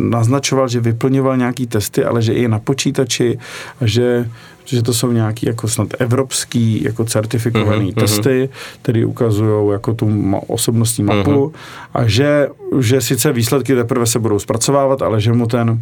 [0.00, 3.38] naznačoval, že vyplňoval nějaký testy, ale že i na počítači
[3.80, 4.30] a že,
[4.66, 8.48] že to jsou nějaký jako snad evropský jako certifikovaný uh-huh, testy,
[8.82, 11.52] které ukazují jako tu osobnostní mapu uh-huh.
[11.94, 12.48] a že,
[12.78, 15.80] že sice výsledky teprve se budou zpracovávat, ale že mu ten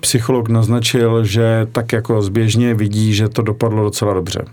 [0.00, 4.44] psycholog naznačil, že tak jako zběžně vidí, že to dopadlo docela dobře.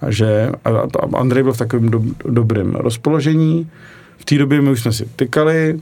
[0.00, 3.70] A že a, a Andrej byl v takovém do, dobrém rozpoložení.
[4.18, 5.80] V té době my už jsme si tykali,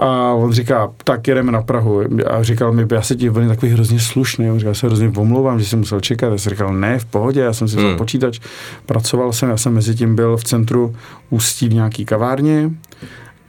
[0.00, 2.02] a on říká, tak jedeme na Prahu.
[2.26, 4.50] A říkal mi, já se ti byl takový hrozně slušný.
[4.50, 6.32] On říkal, já se hrozně omlouvám, že jsem musel čekat.
[6.32, 7.98] Já jsem říkal, ne, v pohodě, já jsem si vzal hmm.
[7.98, 8.40] počítač,
[8.86, 10.94] pracoval jsem, já jsem mezi tím byl v centru
[11.30, 12.70] Ústí v nějaký kavárně.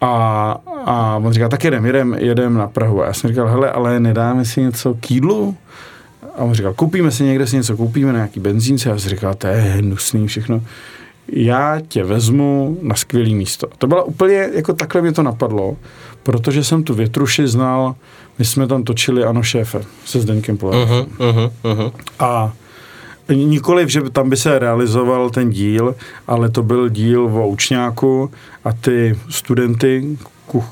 [0.02, 3.04] A, a on říká, tak jedem, jedem, jedem na Prahu.
[3.04, 5.56] A já jsem říkal, hele, ale nedáme si něco k jídlu?
[6.36, 8.90] A on říkal, koupíme si někde si něco, koupíme na nějaký benzínce.
[8.90, 10.62] A já jsem říkal, to je hnusný všechno
[11.32, 13.68] já tě vezmu na skvělý místo.
[13.78, 15.78] To bylo úplně, jako takhle mě to napadlo,
[16.24, 17.96] protože jsem tu větruši znal,
[18.40, 20.88] my jsme tam točili Ano šéfe se Zdeňkem Polákem.
[20.90, 21.92] Uh-huh, uh-huh, uh-huh.
[22.20, 22.54] A
[23.30, 25.96] nikoliv, že tam by se realizoval ten díl,
[26.28, 28.32] ale to byl díl o učňáku
[28.64, 30.18] a ty studenty,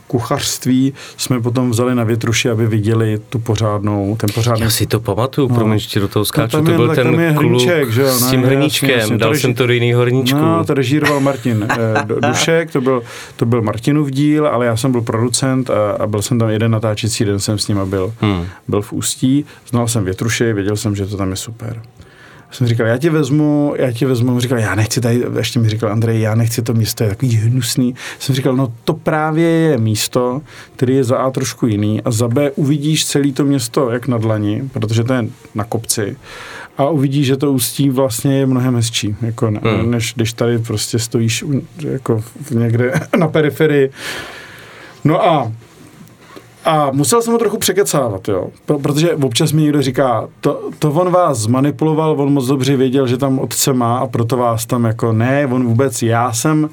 [0.07, 4.63] kuchařství jsme potom vzali na větruši, aby viděli tu pořádnou, ten pořádný...
[4.63, 5.55] Já si to pamatuju, no.
[5.55, 8.11] promiň, do toho skáču, no, to byl ten kluk hrníček, že jo?
[8.11, 10.39] s tím hrníčkem, jasně, jasně, dal jsem to do jiného hrníčku.
[10.39, 13.03] No, to režíroval Martin eh, Dušek, to byl,
[13.35, 16.71] to byl Martinův díl, ale já jsem byl producent a, a byl jsem tam jeden
[16.71, 18.45] natáčecí den, jsem s ním byl, hmm.
[18.67, 21.81] byl v Ústí, znal jsem větruši, věděl jsem, že to tam je super
[22.51, 25.69] jsem říkal, já ti vezmu, já ti vezmu, on říkal, já nechci tady, ještě mi
[25.69, 27.95] říkal Andrej, já nechci to místo, je takový hnusný.
[28.19, 30.41] Jsem říkal, no to právě je místo,
[30.75, 34.17] který je za A trošku jiný a za B uvidíš celé to město jak na
[34.17, 36.17] dlani, protože to je na kopci
[36.77, 39.91] a uvidíš, že to ústí vlastně je mnohem hezčí, jako ne, hmm.
[39.91, 41.43] než když tady prostě stojíš
[41.89, 43.91] jako někde na periferii.
[45.03, 45.51] No a
[46.65, 48.49] a musel jsem ho trochu překecávat, jo.
[48.65, 53.17] protože občas mi někdo říká, to, to on vás zmanipuloval, on moc dobře věděl, že
[53.17, 56.69] tam otce má a proto vás tam jako ne, on vůbec, já jsem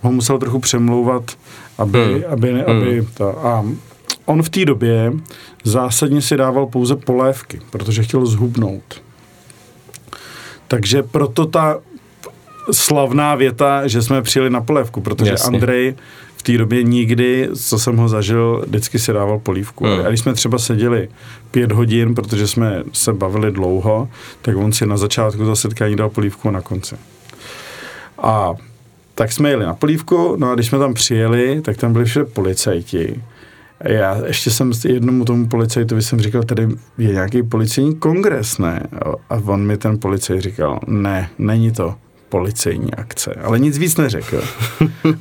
[0.00, 1.22] ho musel trochu přemlouvat,
[1.78, 2.22] aby, hmm.
[2.28, 2.62] aby, hmm.
[2.66, 3.46] aby to.
[3.46, 3.64] A
[4.24, 5.12] on v té době
[5.64, 9.02] zásadně si dával pouze polévky, protože chtěl zhubnout.
[10.68, 11.78] Takže proto ta
[12.72, 15.56] slavná věta, že jsme přijeli na polévku, protože Jasně.
[15.56, 15.94] Andrej
[16.40, 19.86] v té době nikdy, co jsem ho zažil, vždycky si dával polívku.
[19.86, 20.06] Mm.
[20.06, 21.08] A když jsme třeba seděli
[21.50, 24.08] pět hodin, protože jsme se bavili dlouho,
[24.42, 26.96] tak on si na začátku toho setkání dal polívku a na konci.
[28.18, 28.54] A
[29.14, 32.24] tak jsme jeli na polívku, no a když jsme tam přijeli, tak tam byli všude
[32.24, 33.22] policajti.
[33.80, 38.86] A já ještě jsem jednomu tomu policajtovi jsem říkal, tady je nějaký policejní kongres, ne?
[39.30, 41.94] A on mi ten policajt říkal, ne, není to
[42.30, 44.42] policejní akce, ale nic víc neřekl.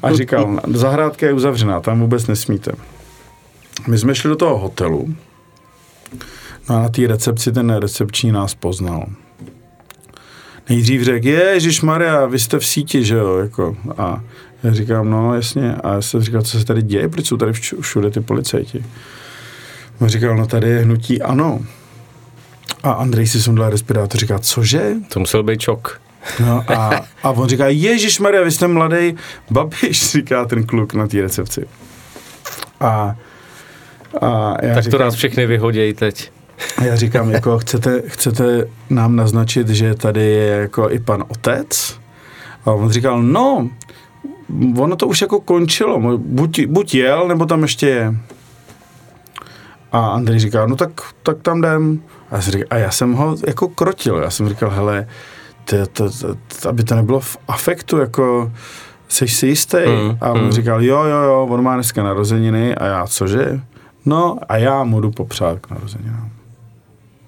[0.03, 2.71] A říkal, zahrádka je uzavřená, tam vůbec nesmíte.
[3.87, 5.15] My jsme šli do toho hotelu,
[6.69, 9.05] no a na té recepci ten recepční nás poznal.
[10.69, 14.23] Nejdřív řekl, Ježíš Maria, vy jste v síti, že jo, jako, a
[14.63, 17.51] já říkám, no jasně, a já jsem říkal, co se tady děje, proč jsou tady
[17.81, 18.85] všude ty policajti.
[19.99, 21.59] On říkal, no tady je hnutí ano.
[22.83, 24.93] A Andrej si sundal respirátor, říká, cože?
[25.13, 26.01] To musel být čok.
[26.39, 29.15] No a, a on říká, Ježíš Maria, vy jste mladý
[29.51, 31.65] babiš, říká ten kluk na té recepci.
[32.79, 33.15] A,
[34.21, 36.31] a já tak říkám, to nás všechny vyhodějí teď.
[36.77, 41.99] A já říkám, jako chcete, chcete nám naznačit, že tady je jako i pan otec?
[42.65, 43.69] A on říkal, no,
[44.77, 48.15] ono to už jako končilo, buď, buď jel, nebo tam ještě je.
[49.91, 50.91] A Andrej říká, no tak,
[51.23, 52.01] tak tam jdem.
[52.31, 55.07] A já, říkal, a já jsem ho jako krotil, já jsem říkal, hele,
[55.69, 58.51] to, to, to, aby to nebylo v afektu, jako
[59.07, 59.77] jsi si jistý?
[59.77, 60.51] Mm, a on mm.
[60.51, 63.59] říkal, jo, jo, jo, on má dneska narozeniny a já, cože?
[64.05, 66.29] No a já mu jdu popřát k narozeninám.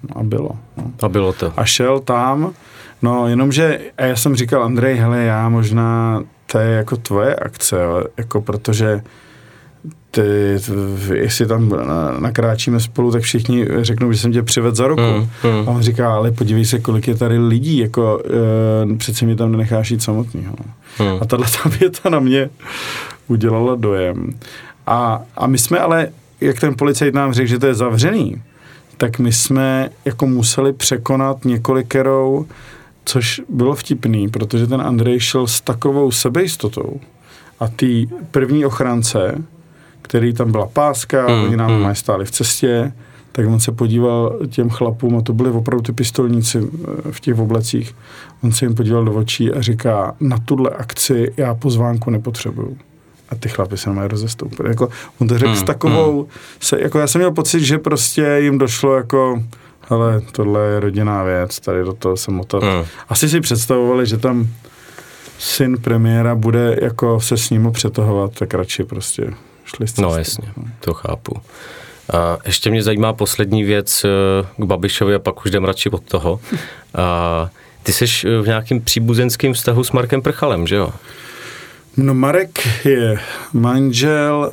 [0.09, 0.49] No a bylo.
[0.77, 0.91] No.
[1.01, 1.53] A bylo to.
[1.57, 2.53] A šel tam,
[3.01, 7.85] no jenomže, a já jsem říkal Andrej, hele, já možná, to je jako tvoje akce,
[7.85, 9.01] ale jako protože
[10.11, 10.21] ty,
[11.13, 15.01] jestli tam na- nakráčíme spolu, tak všichni řeknou, že jsem tě přivedl za ruku.
[15.01, 15.69] Mm, mm.
[15.69, 18.21] A on říká, ale podívej se, kolik je tady lidí, jako
[18.93, 20.55] e, přece mě tam nenecháš jít samotnýho.
[20.99, 21.17] Mm.
[21.21, 22.49] A tahle ta věta na mě
[23.27, 24.29] udělala dojem.
[24.87, 26.07] A, a my jsme ale,
[26.41, 28.41] jak ten policajt nám řekl, že to je zavřený,
[28.97, 32.45] tak my jsme jako museli překonat několikerou,
[33.05, 36.99] což bylo vtipný, protože ten Andrej šel s takovou sebejistotou
[37.59, 39.35] a ty první ochránce,
[40.11, 41.87] který tam byla páska, Mm, mm, oni nám mm.
[41.87, 41.95] mm.
[41.95, 42.91] stáli v cestě,
[43.31, 47.39] tak on se podíval těm chlapům, a to byli opravdu ty pistolníci eh, v těch
[47.39, 47.95] oblecích,
[48.43, 52.77] on se jim podíval do očí a říká, na tuhle akci já pozvánku nepotřebuju.
[53.29, 54.69] A ty chlapi se mají rozestoupili.
[54.69, 54.89] Jako,
[55.21, 56.27] on to řekl Mm, s takovou,
[56.59, 59.43] se, jako já jsem měl pocit, že prostě jim došlo jako,
[59.89, 62.63] hele, tohle je rodinná věc, tady do toho se motat.
[62.63, 62.85] Mm.
[63.09, 64.47] Asi si představovali, že tam
[65.39, 69.33] syn premiéra bude jako se s ním přetahovat, tak radši prostě
[69.75, 70.01] šli z cesty.
[70.01, 70.47] No jasně,
[70.79, 71.41] to chápu.
[72.13, 76.03] A ještě mě zajímá poslední věc eh, k Babišovi a pak už jdem radši od
[76.03, 76.39] toho.
[76.95, 77.49] A
[77.83, 78.05] ty jsi
[78.41, 80.93] v nějakým příbuzenským vztahu s Markem Prchalem, že jo?
[81.97, 83.19] No Marek je
[83.53, 84.51] manžel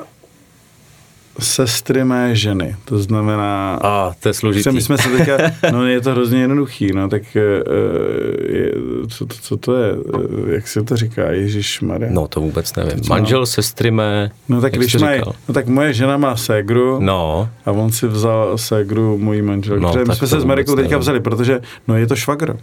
[1.41, 3.79] sestry mé ženy, to znamená...
[3.83, 4.71] A to je složitý.
[4.71, 5.37] My jsme se teďka,
[5.73, 7.41] no je to hrozně jednoduchý, no tak eh,
[8.57, 8.73] je,
[9.09, 9.91] co, to, co to je,
[10.49, 12.11] eh, jak se to říká, Ježíš Maria.
[12.13, 13.01] No to vůbec nevím.
[13.01, 13.09] Co?
[13.15, 17.71] Manžel sestry mé, no tak když mají, no tak moje žena má ségru No, a
[17.73, 19.83] on si vzal ségru mojí manželky.
[19.83, 20.99] No, No, my jsme to se s Marikou teďka nevím.
[21.01, 22.57] vzali, protože no je to švagr.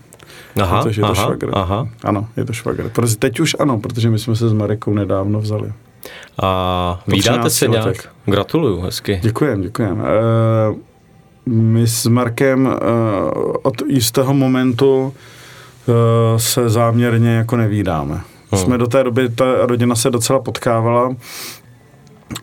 [0.61, 1.49] aha, protože je to aha, švagr.
[1.53, 1.88] aha.
[2.03, 2.89] Ano, je to švagr.
[2.89, 5.71] Protože teď už ano, protože my jsme se s Marikou nedávno vzali.
[6.41, 7.86] A vídáte 13 se nějak?
[7.86, 8.10] letech.
[8.26, 9.20] Gratuluju, hezky.
[9.24, 9.99] Děkujem, děkujem.
[9.99, 10.78] Uh,
[11.45, 12.74] my s Markem uh,
[13.64, 15.14] od jistého momentu uh,
[16.38, 18.22] se záměrně jako nevídáme.
[18.51, 18.62] Hmm.
[18.62, 21.16] Jsme do té doby, ta rodina se docela potkávala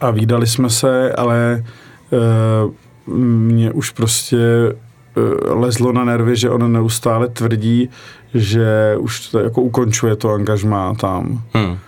[0.01, 1.65] a vídali jsme se, ale
[2.11, 4.39] uh, mě už prostě
[5.47, 7.91] lezlo na nervy, že on neustále tvrdí,
[8.35, 11.43] že už to jako ukončuje to angažmá tam.
[11.57, 11.79] Hm.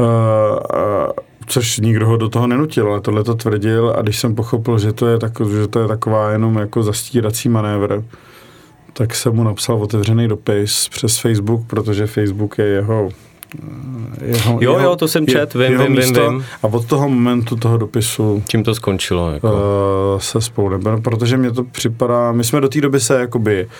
[0.00, 1.12] Uh, uh,
[1.46, 4.92] což nikdo ho do toho nenutil, ale tohle to tvrdil a když jsem pochopil, že
[4.92, 8.02] to je, tak, že to je taková jenom jako zastírací manévr,
[8.92, 13.08] tak jsem mu napsal otevřený dopis přes Facebook, protože Facebook je jeho
[13.62, 16.30] eh, jeho, Jo, jeho, jo, to jsem čet, vím, vím, vím, místo.
[16.30, 16.44] vím.
[16.62, 19.30] A od toho momentu toho dopisu Čím to skončilo?
[19.30, 19.48] Jako?
[19.48, 23.64] uh, se spolu nebudeme, protože mě to připadá, my jsme do té doby se jakoby
[23.64, 23.70] uh,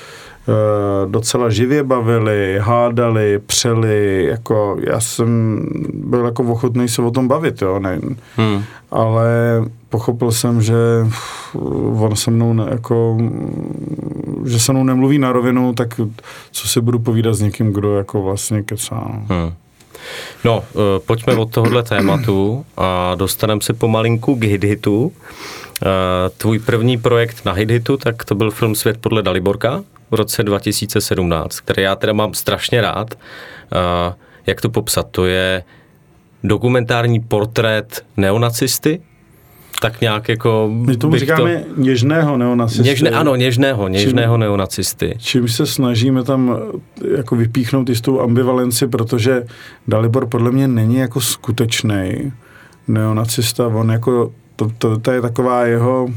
[1.09, 5.61] docela živě bavili, hádali, přeli, jako já jsem
[5.95, 7.99] byl jako ochotný se o tom bavit, jo, ne,
[8.39, 8.63] Hm.
[8.91, 9.29] ale
[9.89, 10.75] pochopil jsem, že
[11.53, 13.19] uh, on se mnou ne, jako,
[14.47, 16.01] že se mnou nemluví na rovinu, tak
[16.51, 18.95] co si budu povídat s někým, kdo jako vlastně kecá.
[19.09, 19.23] No.
[19.29, 19.53] Hm.
[20.45, 25.13] No, eh, pojďme od tohohle tématu a dostaneme se pomalinku k HitHitu.
[25.83, 25.87] Eh,
[26.37, 31.61] Tvůj první projekt na HitHitu, tak to byl film Svět podle Daliborka v roce 2017,
[31.61, 33.15] který já teda mám strašně rád.
[34.47, 35.07] Jak to popsat?
[35.11, 35.65] To je
[36.45, 39.01] dokumentární portrét neonacisty,
[39.81, 40.71] tak nějak jako...
[40.73, 42.83] My tomu říkáme něžného neonacisty.
[42.83, 45.15] Něžné, ano, něžného, něžného neonacisty.
[45.19, 46.57] Čím se snažíme tam
[47.05, 49.45] eh, jako vypíchnout jistou ambivalenci, protože
[49.89, 52.33] Dalibor podle mě není jako skutečný
[52.89, 56.09] neonacista, on jako, to, to, to je taková jeho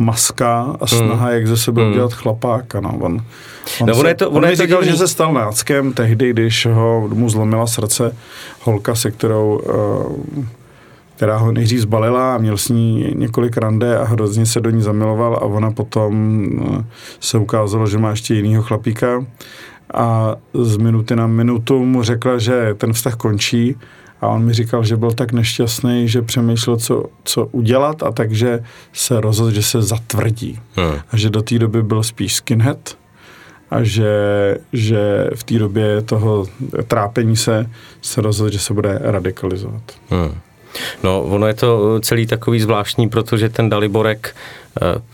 [0.00, 1.34] maska a snaha, hmm.
[1.34, 1.90] jak ze sebe Hmm.
[1.90, 2.80] udělat chlapáka.
[2.80, 2.88] No.
[3.00, 3.12] On,
[3.80, 6.30] on, No, se, je to- on mi je to říkal, že se stal náckem tehdy,
[6.30, 8.16] když ho, mu zlomila srdce
[8.62, 9.58] holka, se kterou
[10.38, 10.44] uh,
[11.16, 14.82] která ho nejdřív zbalila a měl s ní několik rande a hrozně se do ní
[14.82, 16.44] zamiloval a ona potom
[16.80, 16.84] eh,
[17.20, 19.24] se ukázalo, že má ještě jinýho chlapíka
[19.94, 23.76] a z minuty na minutu mu řekla, že ten vztah končí
[24.20, 28.60] a on mi říkal, že byl tak nešťastný, že přemýšlel, co, co udělat a takže
[28.92, 30.58] se rozhodl, že se zatvrdí.
[30.74, 30.94] Hmm.
[31.10, 32.96] A že do té doby byl spíš skinhead
[33.70, 34.12] a že,
[34.72, 36.46] že v té době toho
[36.88, 37.70] trápení se,
[38.02, 39.82] se rozhodl, že se bude radikalizovat.
[40.10, 40.34] Hmm.
[41.02, 44.36] No, ono je to celý takový zvláštní, protože ten Daliborek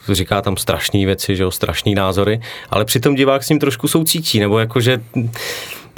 [0.09, 2.41] eh, říká tam strašné věci, že jo, strašný názory,
[2.71, 5.01] ale přitom divák s ním trošku soucítí, nebo jakože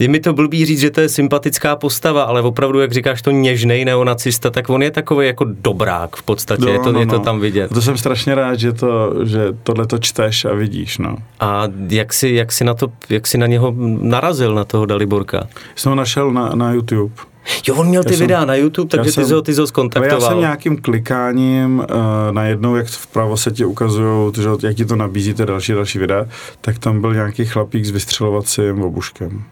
[0.00, 3.30] je mi to blbý říct, že to je sympatická postava, ale opravdu, jak říkáš, to
[3.30, 7.06] něžnej neonacista, tak on je takový jako dobrák v podstatě, No, je, to, no, je
[7.06, 7.24] to no.
[7.24, 7.68] tam vidět.
[7.74, 11.16] To jsem strašně rád, že, to, že tohle to čteš a vidíš, no.
[11.40, 15.46] A jak si, jak si, na to, jak si na něho narazil, na toho Daliborka?
[15.76, 17.14] Jsem ho našel na, na YouTube.
[17.68, 19.54] Jo, on měl ty jsem- videa na YouTube, takže já ty jsem- jsi ho, ty
[19.54, 21.84] jsi ho Ale já jsem nějakým klikáním uh,
[22.30, 24.32] najednou, jak vpravo se ti ukazují,
[24.62, 26.26] jak ti to nabízíte další další videa,
[26.60, 29.42] tak tam byl nějaký chlapík s vystřelovacím obuškem.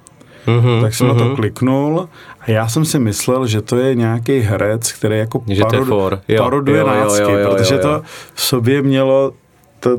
[0.46, 1.18] Mhm, Tak jsem mhm.
[1.18, 2.08] na to kliknul
[2.40, 6.20] a já jsem si myslel, že to je nějaký herec, který jako Že for.
[6.28, 7.88] Jo, paroduje jo, jo, nácky, jo, jo, protože jo, jo.
[7.88, 8.02] to
[8.34, 9.32] v sobě mělo
[9.80, 9.98] to,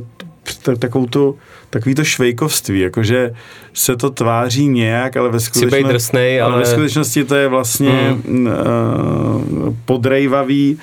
[0.63, 1.37] to, takovou tu,
[1.69, 3.33] takový to švejkovství, jakože
[3.73, 8.47] se to tváří nějak, ale ve skutečnosti, drsnej, ale- ve skutečnosti to je vlastně mm.
[8.47, 10.79] uh, podrejvavý,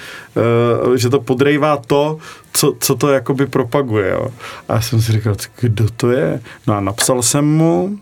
[0.88, 2.18] uh, že to podrejvá to,
[2.52, 4.10] co, co to jakoby propaguje.
[4.10, 4.28] Jo.
[4.68, 6.40] A já jsem si říkal, kdo to je?
[6.66, 7.98] No a napsal jsem mu,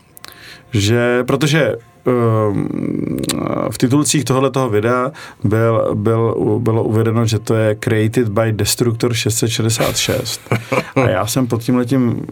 [0.73, 2.69] že, protože um,
[3.71, 5.13] v titulcích tohoto videa
[5.45, 10.41] byl, byl, bylo uvedeno, že to je created by Destructor 666.
[10.95, 12.27] A já jsem pod tím letím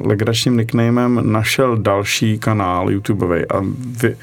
[0.00, 3.62] legračním nicknamem našel další kanál YouTubeový a
[4.02, 4.16] vy,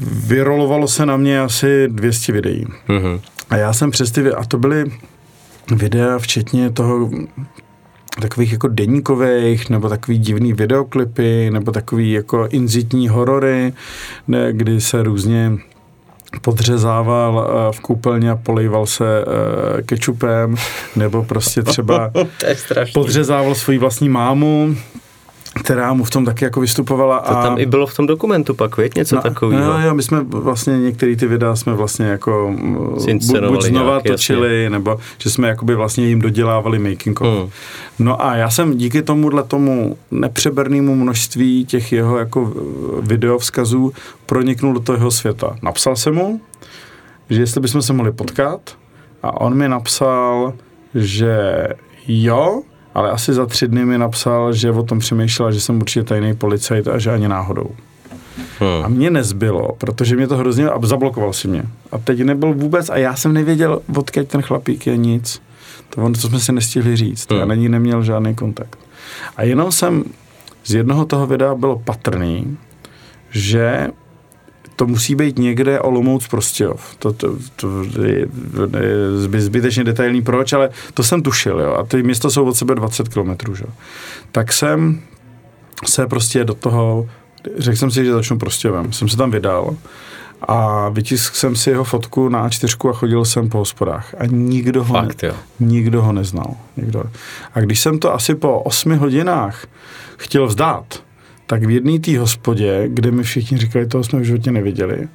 [0.00, 2.66] vyrolovalo se na mě asi 200 videí.
[2.88, 3.20] Mhm.
[3.50, 4.84] A já jsem přes ty, a to byly
[5.76, 7.10] videa včetně toho
[8.20, 13.72] takových jako deníkových, nebo takový divný videoklipy, nebo takový jako inzitní horory,
[14.28, 15.52] ne, kdy se různě
[16.42, 19.24] podřezával eh, v koupelně a polejval se
[19.78, 20.56] eh, kečupem,
[20.96, 22.10] nebo prostě třeba
[22.94, 24.76] podřezával svoji vlastní mámu,
[25.60, 27.20] která mu v tom taky jako vystupovala.
[27.20, 29.72] To tam i bylo v tom dokumentu pak, věď, něco No, takového.
[29.72, 32.74] Jo, jo, my jsme vlastně některé ty videa jsme vlastně jako mm,
[33.48, 37.26] buď znova nějak, točili, nebo že jsme jakoby vlastně jim dodělávali making of.
[37.26, 37.50] Hmm.
[37.98, 42.52] No a já jsem díky tomuhle tomu nepřebernému množství těch jeho jako
[43.00, 43.92] videovzkazů
[44.26, 45.56] proniknul do toho jeho světa.
[45.62, 46.40] Napsal jsem mu,
[47.30, 48.60] že jestli bychom se mohli potkat
[49.22, 50.52] a on mi napsal,
[50.94, 51.68] že
[52.08, 52.62] jo,
[52.98, 56.34] ale asi za tři dny mi napsal, že o tom přemýšlel, že jsem určitě tajný
[56.34, 57.70] policajt a že ani náhodou.
[58.58, 58.84] Hmm.
[58.84, 61.62] A mě nezbylo, protože mě to hrozně, a zablokoval si mě.
[61.92, 65.42] A teď nebyl vůbec, a já jsem nevěděl, odkud ten chlapík je nic.
[65.90, 67.30] To, on, to jsme si nestihli říct.
[67.30, 67.40] Hmm.
[67.40, 68.78] Já na ní neměl žádný kontakt.
[69.36, 70.04] A jenom jsem,
[70.64, 72.58] z jednoho toho videa bylo patrný,
[73.30, 73.88] že
[74.78, 76.96] to musí být někde Olomouc Prostějov.
[76.98, 77.68] To, to, to
[78.04, 78.26] je, je
[79.16, 81.72] zby- zbytečně detailní proč, ale to jsem tušil, jo.
[81.74, 83.66] A ty města jsou od sebe 20 kilometrů, jo.
[84.32, 85.00] Tak jsem
[85.86, 87.08] se prostě do toho,
[87.56, 88.92] řekl jsem si, že začnu Prostějovem.
[88.92, 89.76] Jsem se tam vydal
[90.48, 94.14] a vytiskl jsem si jeho fotku na A4 a chodil jsem po hospodách.
[94.18, 95.34] A nikdo ho, Fakt, jo.
[95.60, 96.54] nikdo ho neznal.
[96.76, 97.02] Nikdo.
[97.54, 99.66] A když jsem to asi po osmi hodinách
[100.16, 101.02] chtěl vzdát,
[101.48, 105.08] tak v jedné té hospodě, kde mi všichni říkali, toho jsme v životě neviděli,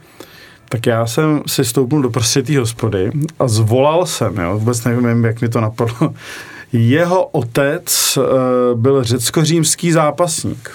[0.69, 5.23] tak já jsem si stoupnul do prostě té hospody a zvolal jsem, jo, vůbec nevím,
[5.23, 6.13] jak mi to napadlo.
[6.73, 10.71] Jeho otec uh, byl řecko-římský zápasník.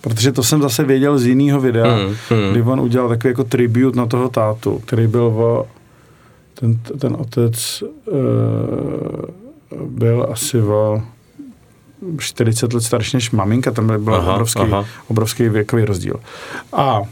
[0.00, 2.50] Protože to jsem zase věděl z jiného videa, Hmm, hmm.
[2.50, 5.66] kdy on udělal takový jako tribut na toho tátu, který byl o,
[6.54, 8.16] ten, ten otec uh,
[9.86, 11.02] byl asi o
[12.18, 14.84] 40 let starší než maminka, tam byl Aha, obrovský, aha.
[15.08, 16.20] obrovský věkový rozdíl.
[16.72, 17.06] A, uh,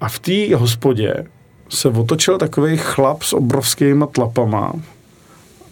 [0.00, 1.14] a v té hospodě
[1.68, 4.72] se otočil takový chlap s obrovskýma tlapama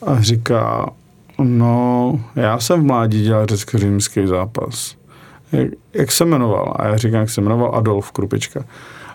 [0.07, 0.91] a říká,
[1.39, 4.95] no, já jsem v mládí dělal řecko-římský zápas.
[5.53, 6.75] Jak, jak se jmenoval?
[6.77, 8.65] A já říkám, jak se jmenoval Adolf Krupička.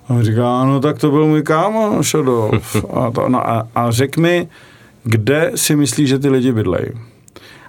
[0.08, 2.76] A on říká, no tak to byl můj kámoš Adolf.
[2.94, 4.48] A, to, no a, a řek mi,
[5.04, 6.88] kde si myslíš, že ty lidi bydlejí?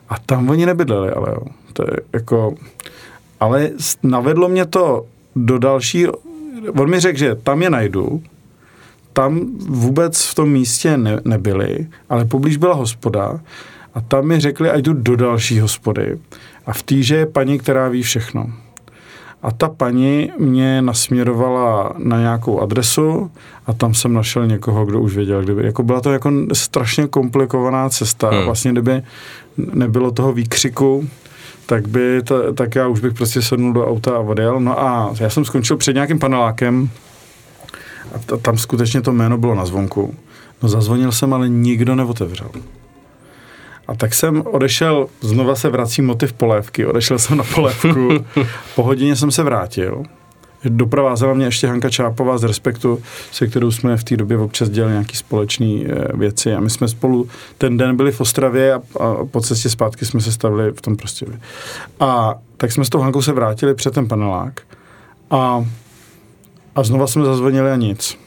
[0.09, 1.43] A tam oni nebydleli, ale jo.
[1.73, 2.55] To je jako...
[3.41, 3.71] Ale
[4.03, 6.07] navedlo mě to do další...
[6.79, 8.23] On mi řekl, že tam je najdu,
[9.13, 13.41] tam vůbec v tom místě ne, nebyli, ale poblíž byla hospoda
[13.95, 16.19] a tam mi řekli, ať jdu do další hospody.
[16.67, 18.47] A v týže je paní, která ví všechno.
[19.43, 23.31] A ta paní mě nasměrovala na nějakou adresu
[23.67, 25.65] a tam jsem našel někoho, kdo už věděl, kdyby.
[25.67, 28.29] Jako byla to jako strašně komplikovaná cesta.
[28.29, 28.37] Hmm.
[28.37, 28.47] Hmm.
[28.47, 29.03] Vlastně kdyby
[29.57, 31.09] nebylo toho výkřiku,
[31.67, 34.61] tak, by to, tak já už bych prostě sednul do auta a odjel.
[34.61, 36.91] No a já jsem skončil před nějakým panelákem
[38.15, 40.15] a t- tam skutečně to jméno bylo na zvonku.
[40.63, 42.51] No zazvonil jsem, ale nikdo neotevřel.
[43.89, 48.09] A tak jsem odešel, znova se vrací motiv polévky, odešel jsem na polévku,
[48.75, 50.03] po hodině jsem se vrátil.
[50.65, 53.03] Doprovázela mě ještě Hanka Čápová z Respektu,
[53.33, 55.67] se kterou jsme v té době občas dělali nějaké společné
[56.15, 60.07] věci a my jsme spolu ten den byli v Ostravě a, a po cestě zpátky
[60.07, 61.27] jsme se stavili v tom prostě.
[62.01, 64.61] A tak jsme s tou Hankou se vrátili před ten panelák
[65.31, 65.65] a,
[66.75, 68.24] a znova jsme zazvonili a nic.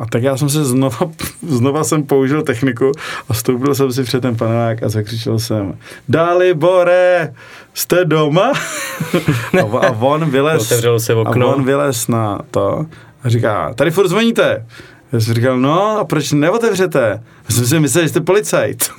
[0.00, 0.98] A tak já jsem se znova,
[1.48, 2.92] znova jsem použil techniku
[3.28, 5.74] a stoupil jsem si před ten panelák a zakřičel jsem
[6.08, 7.34] Dali Bore,
[7.74, 8.52] jste doma?
[9.60, 11.48] a, a on vylez, Otevřelo se okno.
[11.48, 12.86] A on vylez na to
[13.24, 14.66] A říká, tady furt zvoníte.
[15.12, 17.22] Já jsem říkal, no a proč neotevřete?
[17.48, 18.90] Já jsem si myslel, že jste policajt.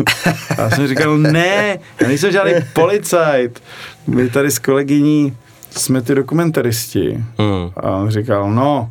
[0.57, 3.63] A já jsem říkal, ne, já nejsem žádný policajt.
[4.07, 5.37] My tady s kolegyní
[5.69, 7.23] jsme ty dokumentaristi.
[7.37, 7.71] Hmm.
[7.77, 8.89] A on říkal, no,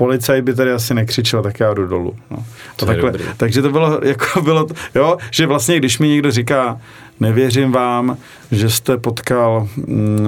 [0.00, 2.14] policajt by tady asi nekřičel, tak já jdu dolů.
[2.30, 2.44] No.
[2.76, 3.26] To takhle, dobrý.
[3.36, 6.80] takže to bylo, jako bylo, to- jo, že vlastně, když mi někdo říká,
[7.20, 8.16] nevěřím vám,
[8.50, 10.26] že jste potkal mm,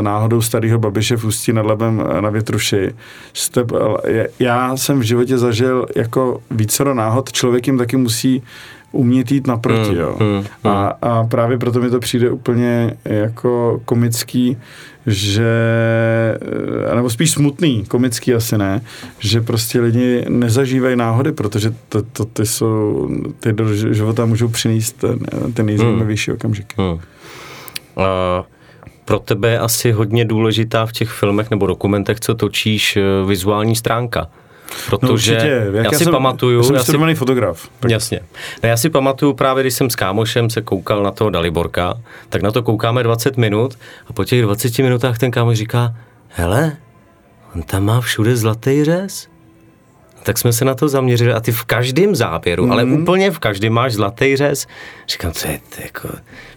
[0.00, 2.94] náhodou starého babiše v Ústí nad Labem na Větruši.
[3.34, 3.64] Jste,
[4.38, 8.42] já jsem v životě zažil jako vícero náhod, člověk jim taky musí
[8.92, 10.16] umět jít naproti, Mm, jo.
[10.20, 14.56] mm, A, a právě proto mi to přijde úplně jako komický,
[15.06, 15.46] že,
[16.90, 18.80] eh, nebo spíš smutný, komický asi ne,
[19.18, 23.08] že prostě lidi nezažívají náhody, protože to, to, ty jsou,
[23.40, 25.18] ty do života můžou přinést ten,
[25.54, 26.74] ten nejzajímavější okamžik.
[26.78, 26.98] Hmm.
[27.96, 28.44] A
[29.04, 33.76] pro tebe je asi hodně důležitá v těch filmech nebo dokumentech, co točíš, eh, vizuální
[33.76, 34.28] stránka.
[34.90, 37.68] Protože No Jak já si jsem, pamatuju, já jsem já si, fotograf.
[37.88, 38.20] jasně.
[38.62, 41.94] No, já si pamatuju právě, když jsem s kámošem se koukal na toho Daliborka,
[42.28, 45.94] tak na to koukáme 20 minut a po těch 20 minutách ten kámoš říká,
[46.28, 46.76] hele,
[47.54, 49.31] on tam má všude zlatý řez.
[50.22, 52.72] Tak jsme se na to zaměřili a ty v každém záběru, mm.
[52.72, 53.02] ale Mhm.
[53.02, 54.66] úplně v každém máš zlatý řez.
[55.08, 56.08] Říkám, co je to jako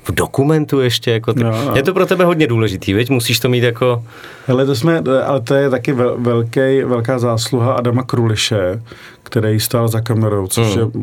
[0.04, 1.76] v dokumentu ještě, jako ty, No, no.
[1.76, 3.10] je to pro tebe hodně důležitý, veď?
[3.10, 4.04] Musíš to mít jako,
[4.48, 8.82] Hele, to jsme, ale to je taky vel, velký, velká zásluha Adama Kruliše,
[9.26, 10.80] který stál za kamerou, což Hmm.
[10.80, 11.02] je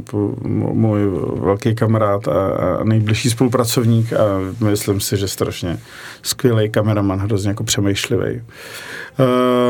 [0.73, 1.01] můj
[1.41, 2.47] velký kamarád a,
[2.81, 4.25] a nejbližší spolupracovník a
[4.64, 5.79] myslím si, že strašně
[6.23, 8.41] skvělý kameraman, hrozně jako přemýšlivý.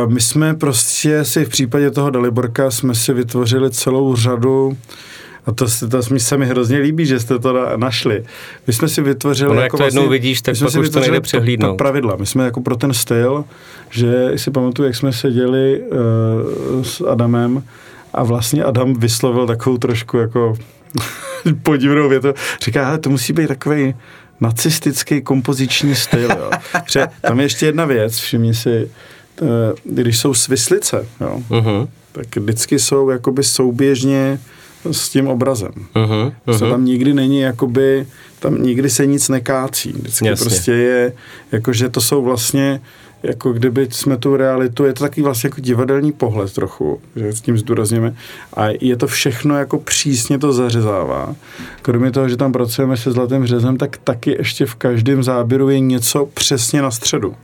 [0.05, 4.76] Uh, my jsme prostě si v případě toho Daliborka jsme si vytvořili celou řadu
[5.46, 8.24] a to, se- to se mi hrozně líbí, že jste to na, našli.
[8.66, 9.50] My jsme si vytvořili...
[9.50, 11.76] Ono, jak jako to jednou vidíš, tak pak si už to nejde přehlídnout.
[11.78, 12.16] pravidla.
[12.16, 13.44] My jsme jako pro ten styl,
[13.90, 17.62] že si pamatuju, jak jsme seděli uh, s Adamem
[18.14, 20.54] a vlastně Adam vyslovil takovou trošku jako
[21.62, 22.34] podivnou větu.
[22.64, 23.94] Říká, hele, to musí být takový
[24.40, 26.30] nacistický kompoziční styl.
[26.30, 26.50] Jo.
[26.84, 28.90] Protože tam je ještě jedna věc, všimni si,
[29.42, 29.44] eh,
[29.84, 34.38] když jsou svislice, jo, uh-huh, tak vždycky jsou jakoby souběžně
[34.92, 35.70] s tím obrazem.
[35.94, 36.32] uh-huh, Uh-huh.
[36.46, 36.70] uh-huh.
[36.70, 38.06] tam nikdy není jakoby,
[38.38, 39.92] tam nikdy se nic nekácí.
[39.92, 40.44] Vždycky Jasně.
[40.44, 41.12] prostě je,
[41.52, 42.80] jakože to jsou vlastně,
[43.22, 47.40] jako kdyby jsme tu realitu, je to takový vlastně jako divadelní pohled trochu, že s
[47.40, 48.14] tím zdůrazněme.
[48.56, 51.34] A je to všechno jako přísně to zařezává.
[51.82, 55.80] Kromě toho, že tam pracujeme se zlatým řezem, tak taky ještě v každém záběru je
[55.80, 57.34] něco přesně na středu.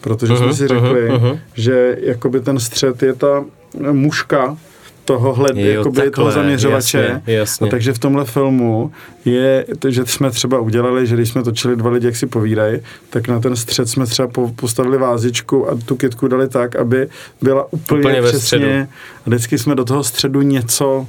[0.00, 1.38] Protože jsme Mhm, si řekli, mhm, mhm.
[1.54, 3.44] že jakoby ten střed je ta
[3.92, 4.56] muška
[5.04, 6.98] tohohle, Jo, jakoby takhle, toho zaměřovače.
[6.98, 7.66] jasně, jasně.
[7.66, 8.92] A takže v tomhle filmu
[9.24, 12.80] je, že jsme třeba udělali, že když jsme točili dva lidi, jak si povídají,
[13.10, 17.08] tak na ten střed jsme třeba po, postavili vázičku a tu kytku dali tak, aby
[17.42, 18.88] byla úplně, Úplně přesně.
[19.26, 21.06] A vždycky jsme do toho středu něco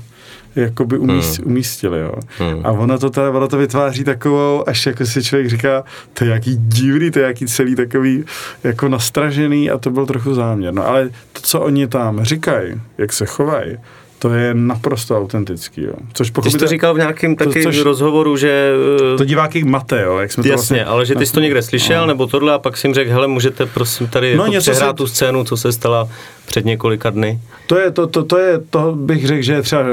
[0.56, 1.48] jakoby umíst, hmm.
[1.48, 2.14] umístili, jo.
[2.38, 2.62] Hmm.
[2.66, 5.84] A ono to, teda, ono to vytváří takovou, až jako si člověk říká,
[6.14, 8.24] to je jaký divný, to je jaký celý takový
[8.64, 10.74] jako nastražený a to byl trochu záměr.
[10.74, 13.78] No ale to, co oni tam říkají, jak se chovají,
[14.20, 15.94] to je naprosto autentický, jo.
[16.14, 18.72] Což Ty jsi to říkal v nějakém to- taky což- rozhovoru, že...
[19.14, 20.86] eh, to diváky mate, jo, jak jsme to Jasně, vlastně...
[20.86, 23.66] ale že ty jsi to někde slyšel, nebo tohle a pak jsem řekl, hele, můžete
[23.66, 26.10] prosím tady No, jako něco přehrát se- tu scénu, co se stala
[26.46, 27.40] před několika dny.
[27.68, 29.84] To je, to, to, to je, to bych řekl, že je třeba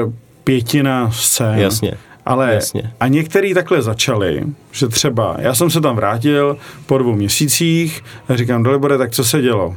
[0.43, 1.59] pětina scén.
[1.59, 1.93] Jasně.
[2.25, 2.93] Ale Jasně.
[2.99, 8.35] a některý takhle začali, že třeba, já jsem se tam vrátil po dvou měsících a
[8.35, 9.75] říkám, Dalibore, tak co se dělo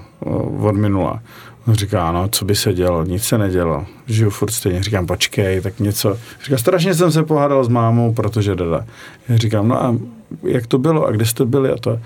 [0.60, 1.20] od minula?
[1.66, 4.82] On říká, no, co by se dělo, nic se nedělo, žiju furt stejně.
[4.82, 6.18] Říkám, počkej, tak něco.
[6.44, 8.84] Říká, strašně jsem se pohádal s mámou, protože dada.
[9.28, 9.96] Já říkám, no a
[10.42, 11.98] jak to bylo a kde jste byli a to.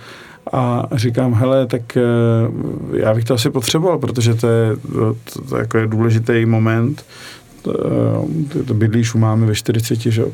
[0.52, 2.02] A říkám, hele, tak eh,
[2.92, 7.04] já bych to asi potřeboval, protože to je, to, to, to jako je důležitý moment.
[8.52, 10.28] To, eh, to, bydlíš u mámy ve 40, že jo.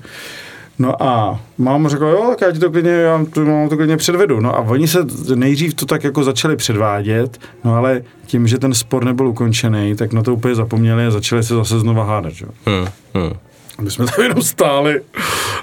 [0.78, 3.96] No a máma řekla, jo, tak já ti to klidně, já to, mám to klidně
[3.96, 4.40] předvedu.
[4.40, 4.98] No a oni se
[5.34, 10.12] nejdřív to tak jako začali předvádět, no ale tím, že ten spor nebyl ukončený, tak
[10.12, 12.48] na to úplně zapomněli a začali se zase znova hádat, jo.
[12.66, 13.32] Hmm, hmm.
[13.80, 15.00] My jsme tam jenom stáli.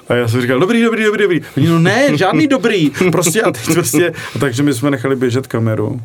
[0.10, 1.42] A já jsem říkal, dobrý, dobrý, dobrý, dobrý.
[1.58, 2.92] Oni, no ne, žádný dobrý.
[3.12, 6.02] Prostě a teď prostě, a takže my jsme nechali běžet kameru.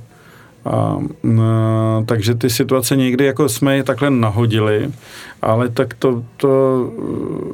[0.66, 4.90] A, no, takže ty situace někdy jako jsme je takhle nahodili,
[5.42, 6.50] ale tak to, to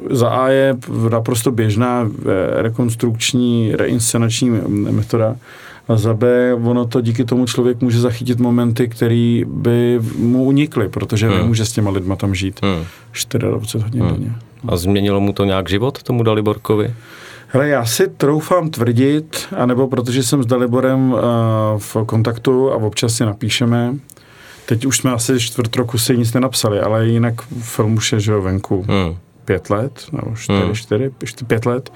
[0.09, 0.75] za A je
[1.09, 5.35] naprosto běžná eh, rekonstrukční, reinscenační metoda.
[5.87, 10.89] A za B, ono to díky tomu člověk může zachytit momenty, které by mu unikly,
[10.89, 11.37] protože Hmm.
[11.37, 12.83] nemůže s těma lidma tam žít Hmm.
[13.37, 14.13] 24 hodin Hmm.
[14.13, 14.31] denně.
[14.67, 16.93] A změnilo mu to nějak život, tomu Daliborkovi?
[17.53, 21.19] Hele, já si troufám tvrdit, anebo protože jsem s Daliborem uh,
[21.77, 23.95] v kontaktu a občas si napíšeme,
[24.65, 28.31] teď už jsme asi čtvrt roku si nic nenapsali, ale jinak film už je, že
[28.31, 28.85] jo, venku.
[28.87, 29.17] Hmm.
[29.45, 30.75] pět let, nebo čtyři, Hmm.
[30.75, 31.93] čtyři, čtyři, pět let,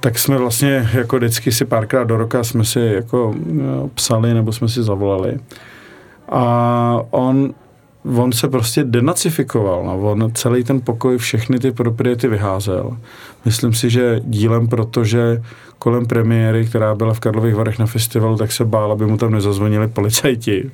[0.00, 4.52] tak jsme vlastně jako vždycky si párkrát do roka jsme si jako eh, psali nebo
[4.52, 5.38] jsme si zavolali.
[6.28, 7.54] A on,
[8.04, 9.84] on se prostě denacifikoval.
[9.84, 10.00] No.
[10.00, 12.96] On celý ten pokoj, všechny ty propriety vyházel.
[13.44, 15.42] Myslím si, že dílem, protože
[15.78, 19.32] kolem premiéry, která byla v Karlových Varech na festivalu, tak se bál, aby mu tam
[19.32, 20.70] nezazvonili policajti.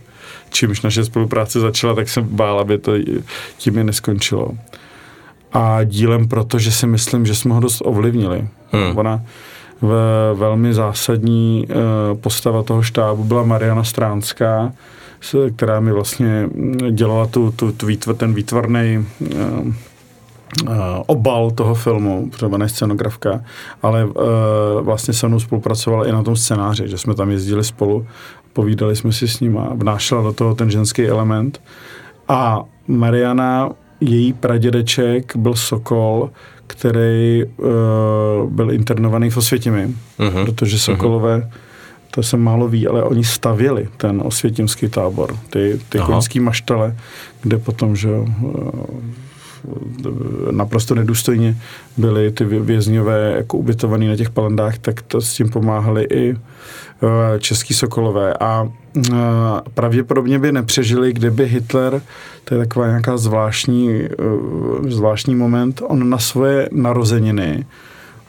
[0.51, 2.93] Čímž naše spolupráce začala, tak jsem bál, aby to
[3.59, 4.51] tím je neskončilo.
[5.53, 8.49] A dílem proto, že si myslím, že jsme ho dost ovlivnili.
[8.73, 8.99] Hmm.
[8.99, 9.23] Ona
[9.81, 9.93] v,
[10.35, 14.73] velmi zásadní uh, postava toho štábu byla Mariana Stránská,
[15.57, 19.73] která mi vlastně mm, dělala tu, tu, tu výtvr, ten výtvarný uh, uh,
[21.07, 23.41] obal toho filmu, ona je scenografka,
[23.83, 24.13] ale uh,
[24.81, 28.07] vlastně se mnou spolupracovala i na tom scénáři, že jsme tam jezdili spolu,
[28.53, 31.61] povídali jsme si s ním a vnášela do toho ten ženský element.
[32.29, 36.31] A Mariana, její pradědeček byl Sokol,
[36.67, 40.45] který uh, byl internovaný v Osvětimi, Mhm.
[40.45, 41.51] protože Sokolové,
[42.19, 46.07] to se málo ví, ale oni stavěli ten osvětimský tábor, ty, ty Aha.
[46.07, 46.97] koňský maštale,
[47.43, 48.23] kde potom, že eh,
[50.51, 51.57] naprosto nedůstojně
[51.97, 56.35] byli ty vě- vězňové jako ubytovaný na těch palandách, tak to s tím pomáhali i
[56.35, 56.37] eh,
[57.39, 59.13] český sokolové a eh,
[59.75, 62.03] pravděpodobně by nepřežili, kdyby Hitler,
[62.45, 64.09] to je taková nějaká zvláštní,
[64.89, 67.67] zvláštní moment, on na svoje narozeniny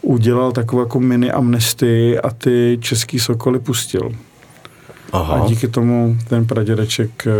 [0.01, 4.11] udělal takovou jako mini amnestii a ty český sokoly pustil.
[5.11, 5.33] Aha.
[5.33, 7.31] A díky tomu ten pradědeček eh,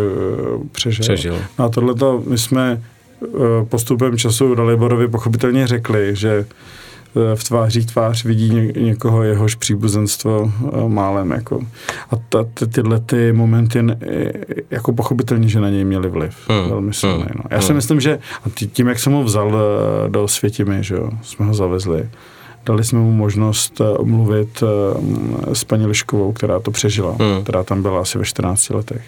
[0.72, 1.04] přežil.
[1.04, 1.38] Přežil.
[1.60, 2.82] No a tohleto my jsme
[3.24, 3.28] eh,
[3.70, 10.52] postupem času Daliborovi pochopitelně řekli, že eh, v tváří tvář vidí ně, někoho jehož příbuzenstvo
[10.88, 11.32] málem.
[11.32, 11.60] Jako.
[12.12, 13.80] A ta, ty, tyhle ty momenty
[14.72, 16.36] jako pochopitelně, že na něj měli vliv.
[16.50, 16.70] Hmm.
[16.70, 17.24] Velmi silný.
[17.24, 17.32] Hmm.
[17.36, 17.44] No.
[17.50, 17.76] Já si Hmm.
[17.76, 18.20] myslím, že
[18.72, 19.58] tím, jak jsem ho vzal
[20.08, 22.10] do Světimi, že jo, jsme ho zavezli,
[22.66, 27.44] dali jsme mu možnost eh, mluvit eh, s paní Liškovou, která to přežila, Hmm.
[27.44, 29.02] která tam byla asi ve 14 letech.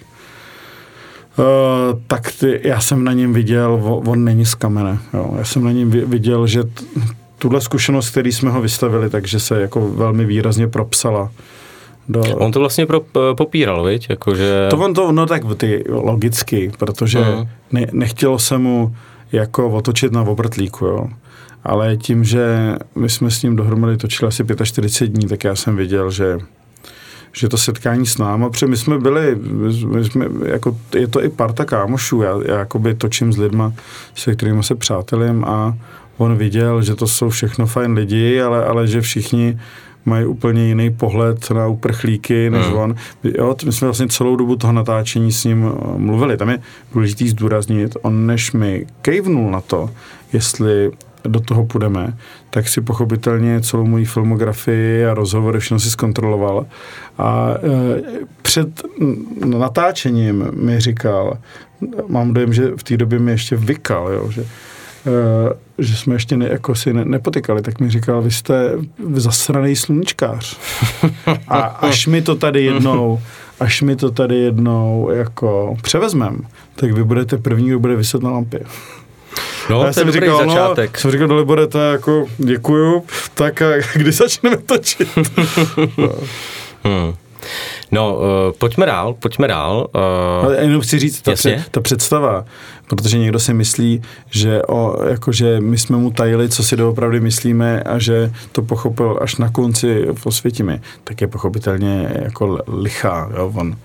[1.37, 4.97] Uh, tak ty, já jsem na něm viděl, on, není z kamene.
[5.13, 5.33] Jo.
[5.37, 6.83] Já jsem na něm vi- viděl, že t,
[7.37, 11.31] tuhle zkušenost, který jsme ho vystavili, takže se jako velmi výrazně propsala.
[12.09, 13.01] Do, On to vlastně pro,
[13.37, 14.07] popíral, viď?
[14.09, 14.67] Jakože...
[14.69, 17.47] to on to, no tak ty logicky, protože Mhm.
[17.71, 18.95] ne, nechtělo se mu
[19.31, 21.07] jako otočit na obrtlíku, jo.
[21.63, 25.75] Ale tím, že my jsme s ním dohromady točili asi 45 dní, tak já jsem
[25.75, 26.39] viděl, že
[27.33, 29.37] že to setkání s náma, protože my jsme byli,
[29.85, 33.73] my jsme, jako, je to i parta kámošů, já, já jakoby točím s lidma,
[34.15, 35.77] se kterými se přátelím a
[36.17, 39.59] on viděl, že to jsou všechno fajn lidi, ale, ale že všichni
[40.05, 42.77] mají úplně jiný pohled na uprchlíky než Hmm.
[42.77, 42.95] on.
[43.23, 46.37] Jo, my jsme vlastně celou dobu toho natáčení s ním eh, mluvili.
[46.37, 46.59] Tam je
[46.93, 49.89] důležitý zdůraznit, on než mi kejvnul na to,
[50.33, 50.91] jestli
[51.23, 52.17] do toho půjdeme,
[52.49, 56.65] tak si pochopitelně celou moji filmografii a rozhovory všechno si zkontroloval.
[57.17, 58.01] A e,
[58.41, 58.81] před
[59.45, 61.37] natáčením mi říkal,
[62.07, 64.45] mám dojem, že v té době mi ještě vykal, jo, že, e,
[65.77, 68.71] že jsme ještě ne, jako si ne, nepotykali, tak mi říkal, vy jste
[69.13, 70.57] zasraný sluníčkář.
[71.47, 73.19] A až mi to tady jednou
[73.61, 76.41] až mi to tady jednou jako převezmem,
[76.75, 78.59] tak vy budete první, kdo bude vyset na lampě.
[79.71, 80.91] No, já je dobrý říkal, začátek.
[80.93, 83.03] No, jsem říkal, Dalibore, to jako, děkuju,
[83.33, 83.65] tak a
[83.95, 85.09] kdy začneme točit?
[86.83, 87.13] Hmm.
[87.91, 88.21] No, uh,
[88.57, 89.87] pojďme dál, pojďme dál.
[89.95, 92.45] Uh, Ale jenom chci říct, ta, před, ta představa,
[92.87, 97.19] protože někdo si myslí, že, o, jako, že my jsme mu tajili, co si doopravdy
[97.19, 103.29] myslíme a že to pochopil až na konci v Osvětimi, tak je pochopitelně jako lichá.
[103.37, 103.53] Jo?
[103.55, 103.75] On,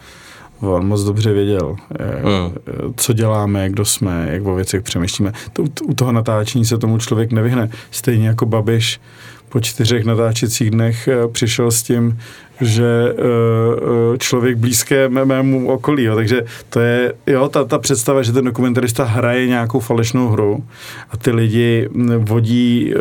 [0.60, 2.52] on moc dobře věděl, eh, Hmm.
[2.96, 5.32] co děláme, kdo jsme, jak o věcech přemýšlíme.
[5.52, 7.68] To, u toho natáčení se tomu člověk nevyhne.
[7.90, 9.00] Stejně jako Babiš
[9.48, 12.18] po čtyřech natáčecích dnech eh, přišel s tím,
[12.60, 16.04] že eh, člověk blízké mé- mému okolí.
[16.04, 16.14] Jo.
[16.14, 20.64] Takže to je jo, ta, ta představa, že ten dokumentarista hraje nějakou falešnou hru
[21.10, 22.94] a ty lidi mm, vodí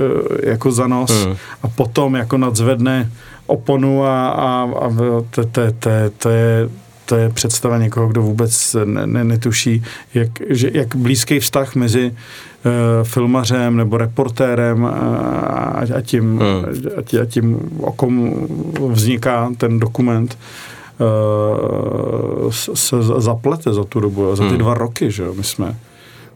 [0.43, 1.35] jako za nos Hmm.
[1.63, 3.11] a potom jako nadzvedne
[3.47, 4.89] oponu a, a, a
[5.29, 6.69] to, to, to, to je
[7.05, 9.83] to je představa někoho, kdo vůbec ne, ne, netuší,
[10.13, 12.71] jak, že, jak blízký vztah mezi uh,
[13.03, 14.89] filmařem nebo reportérem a,
[15.97, 16.65] a, tím, Hmm.
[16.97, 18.33] a, tí, a tím, o kom
[18.89, 20.37] vzniká ten dokument,
[20.99, 24.57] uh, se zaplete za tu dobu, za ty Hmm.
[24.57, 25.75] dva roky, že jo, my jsme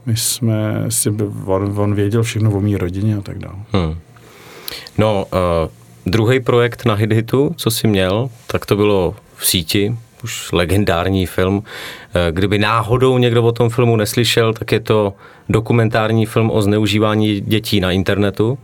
[0.05, 1.09] my jsme si,
[1.45, 3.55] on, on věděl všechno o mý rodině a tak dále.
[3.73, 3.95] hmm.
[4.97, 5.39] No, uh,
[6.05, 11.63] druhý projekt na HitHitu, co jsi měl, tak to bylo v síti, už legendární film.
[12.13, 15.13] Eh, kdyby náhodou někdo o tom filmu neslyšel, tak je to
[15.49, 18.57] dokumentární film o zneužívání dětí na internetu.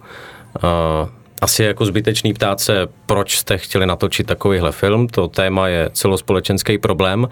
[0.57, 1.09] Eh,
[1.41, 5.89] asi je jako zbytečný ptát se, proč jste chtěli natočit takovýhle film, to téma je
[5.93, 7.29] celospolečenský problém,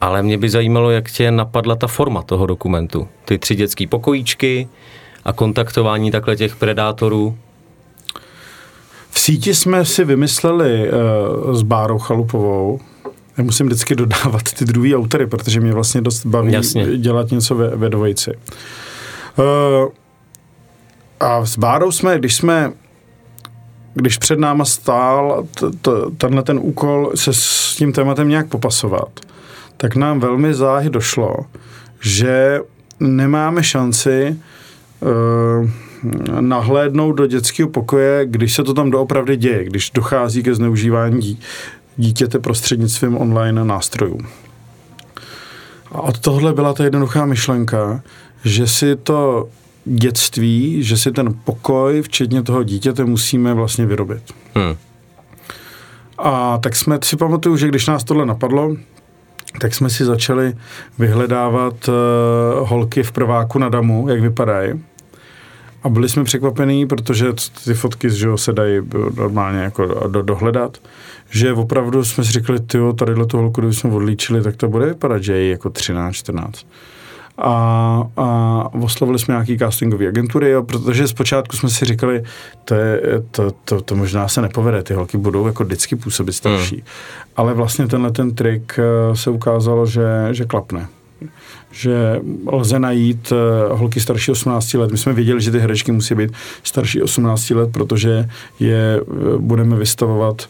[0.00, 3.08] ale mě by zajímalo, jak tě napadla ta forma toho dokumentu.
[3.24, 4.68] Ty tři dětské pokojíčky
[5.24, 7.38] a kontaktování takhle těch predátorů.
[9.10, 12.80] V síti jsme si vymysleli uh, s Bárou Chalupovou,
[13.38, 16.98] já musím vždycky dodávat ty druhý autory, protože mě vlastně dost baví Jasně.
[16.98, 18.30] dělat něco ve, ve dvojici.
[19.38, 19.88] Uh,
[21.20, 22.72] a s Bárou jsme, když jsme
[23.96, 29.20] když před náma stál t, t, tenhle ten úkol se s tím tématem nějak popasovat,
[29.76, 31.36] tak nám velmi záhy došlo,
[32.00, 32.60] že
[33.00, 34.36] nemáme šanci
[35.00, 35.70] uh,
[36.40, 41.38] nahlédnout do dětského pokoje, když se to tam doopravdy děje, když dochází ke zneužívání
[41.96, 44.18] dítěte prostřednictvím online nástrojů.
[45.92, 48.02] A od tohle byla ta jednoduchá myšlenka,
[48.44, 49.48] že si to
[49.84, 54.22] dětství, že si ten pokoj, včetně toho dítěte, musíme vlastně vyrobit.
[54.54, 54.76] Hmm.
[56.18, 58.76] A tak jsme si pamatuju, že když nás tohle napadlo,
[59.60, 60.54] tak jsme si začali
[60.98, 61.94] vyhledávat uh,
[62.68, 64.84] holky v prváku na damu, jak vypadají.
[65.82, 67.26] A byli jsme překvapení, protože
[67.64, 68.80] ty fotky že se dají
[69.16, 70.78] normálně jako do, dohledat,
[71.30, 75.22] že opravdu jsme si řekli, ty tady tu holku, kdybychom odlíčili, tak to bude vypadat,
[75.22, 76.66] že je jako 13, 14
[77.38, 82.22] a, a oslovili jsme nějaký castingové agentury, jo, protože zpočátku jsme si říkali,
[82.64, 83.00] to, je,
[83.30, 86.74] to, to, to možná se nepovede, ty holky budou jako vždycky působit starší.
[86.74, 86.84] Hmm.
[87.36, 90.88] Ale vlastně tenhle ten trik eh, se ukázalo, že, že klapne
[91.70, 92.20] že
[92.52, 94.90] lze najít eh, holky starší 18 let.
[94.90, 98.28] My jsme věděli, že ty herečky musí být starší 18 let, protože
[98.60, 100.48] je eh, budeme vystavovat Eh,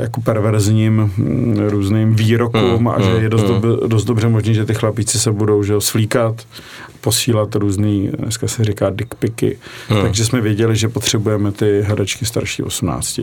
[0.00, 3.60] jako perverzním mm, různým výrokům mm, a že je dost, mm.
[3.60, 6.46] dob, dost dobře možné, že ty chlapíci se budou že, slíkat,
[7.00, 9.58] posílat různý, dneska se říká dickpiky.
[10.02, 13.20] Takže jsme věděli, že potřebujeme ty herečky starší 18.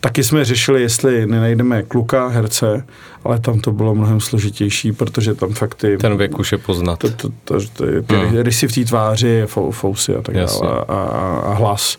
[0.00, 2.84] Taky jsme řešili, jestli nenajdeme kluka, herce,
[3.24, 5.96] ale tam to bylo mnohem složitější, protože tam fakt ty...
[5.96, 6.98] Ten věk už je poznat.
[6.98, 8.36] To, to, to, to, ty mm.
[8.36, 11.00] rysy v té tváři, fousy a tak dále a, a,
[11.44, 11.96] a hlas.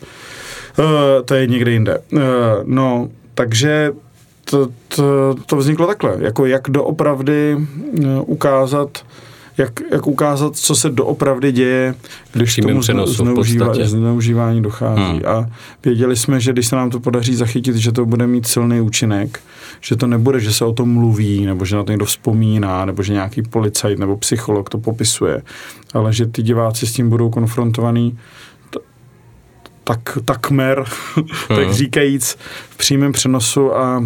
[0.78, 0.84] Uh,
[1.24, 1.98] to je někde jinde.
[2.12, 2.20] Uh,
[2.64, 3.92] no, takže
[4.44, 9.04] to, to, to vzniklo takhle, jako jak doopravdy eh, ukázat,
[9.58, 11.94] jak, jak ukázat, co se doopravdy děje,
[12.32, 15.02] když k tomu zneužívá, zneužívání dochází.
[15.02, 15.22] Hmm.
[15.26, 15.46] A
[15.84, 19.40] věděli jsme, že když se nám to podaří zachytit, že to bude mít silný účinek,
[19.80, 23.02] že to nebude, že se o tom mluví, nebo že na to někdo vzpomíná, nebo
[23.02, 25.42] že nějaký policajt nebo psycholog to popisuje,
[25.94, 28.18] ale že ty diváci s tím budou konfrontovaný
[29.84, 31.26] tak, takmer, hmm.
[31.48, 32.38] tak říkajíc,
[32.70, 34.04] v přímém přenosu a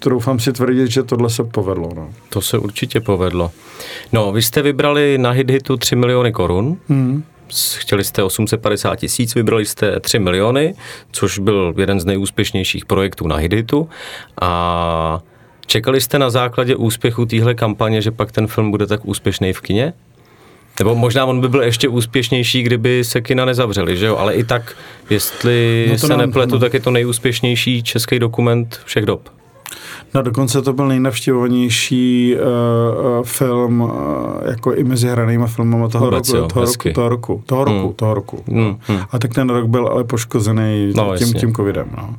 [0.00, 1.90] troufám si tvrdit, že tohle se povedlo.
[1.96, 2.08] No.
[2.28, 3.50] To se určitě povedlo.
[4.12, 6.76] No, vy jste vybrali na hit-hitu 3 miliony korun.
[6.88, 7.24] Hmm.
[7.78, 10.74] Chtěli jste 850 tisíc, vybrali jste 3 miliony,
[11.12, 13.88] což byl jeden z nejúspěšnějších projektů na hit-hitu.
[14.40, 15.20] A
[15.66, 19.60] čekali jste na základě úspěchu téhle kampaně, že pak ten film bude tak úspěšný v
[19.60, 19.92] kině?
[20.78, 24.16] Nebo možná on by byl ještě úspěšnější, kdyby se kina nezavřeli, že jo?
[24.16, 24.76] Ale i tak,
[25.10, 26.60] jestli no se nám, nepletu, no.
[26.60, 29.28] tak je to nejúspěšnější český dokument všech dob.
[30.14, 33.90] No dokonce to byl nejnavštěvovanější uh, film uh,
[34.46, 37.42] jako i mezi hranýma filmama toho, Vůbec, roku, jo, toho, roku, toho roku.
[37.46, 37.94] Toho roku, hmm.
[37.94, 38.44] toho roku.
[38.48, 38.76] Hmm.
[38.80, 39.00] Hmm.
[39.10, 41.86] A tak ten rok byl ale poškozený no, tím, tím covidem.
[41.96, 42.14] No.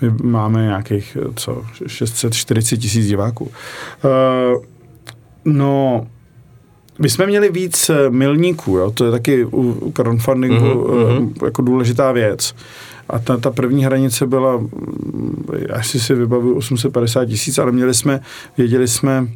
[0.00, 3.44] My máme nějakých, co, 640 tisíc diváků.
[3.44, 4.62] Uh,
[5.44, 6.06] no,
[7.00, 8.90] my jsme měli víc eh, milníků, jo?
[8.90, 11.44] to je taky u crowdfundingu mm-hmm.
[11.44, 12.54] jako důležitá věc.
[13.08, 18.20] A ta, ta první hranice byla, mm, asi si vybavuju, 850 tisíc, ale měli jsme,
[18.56, 19.28] věděli jsme,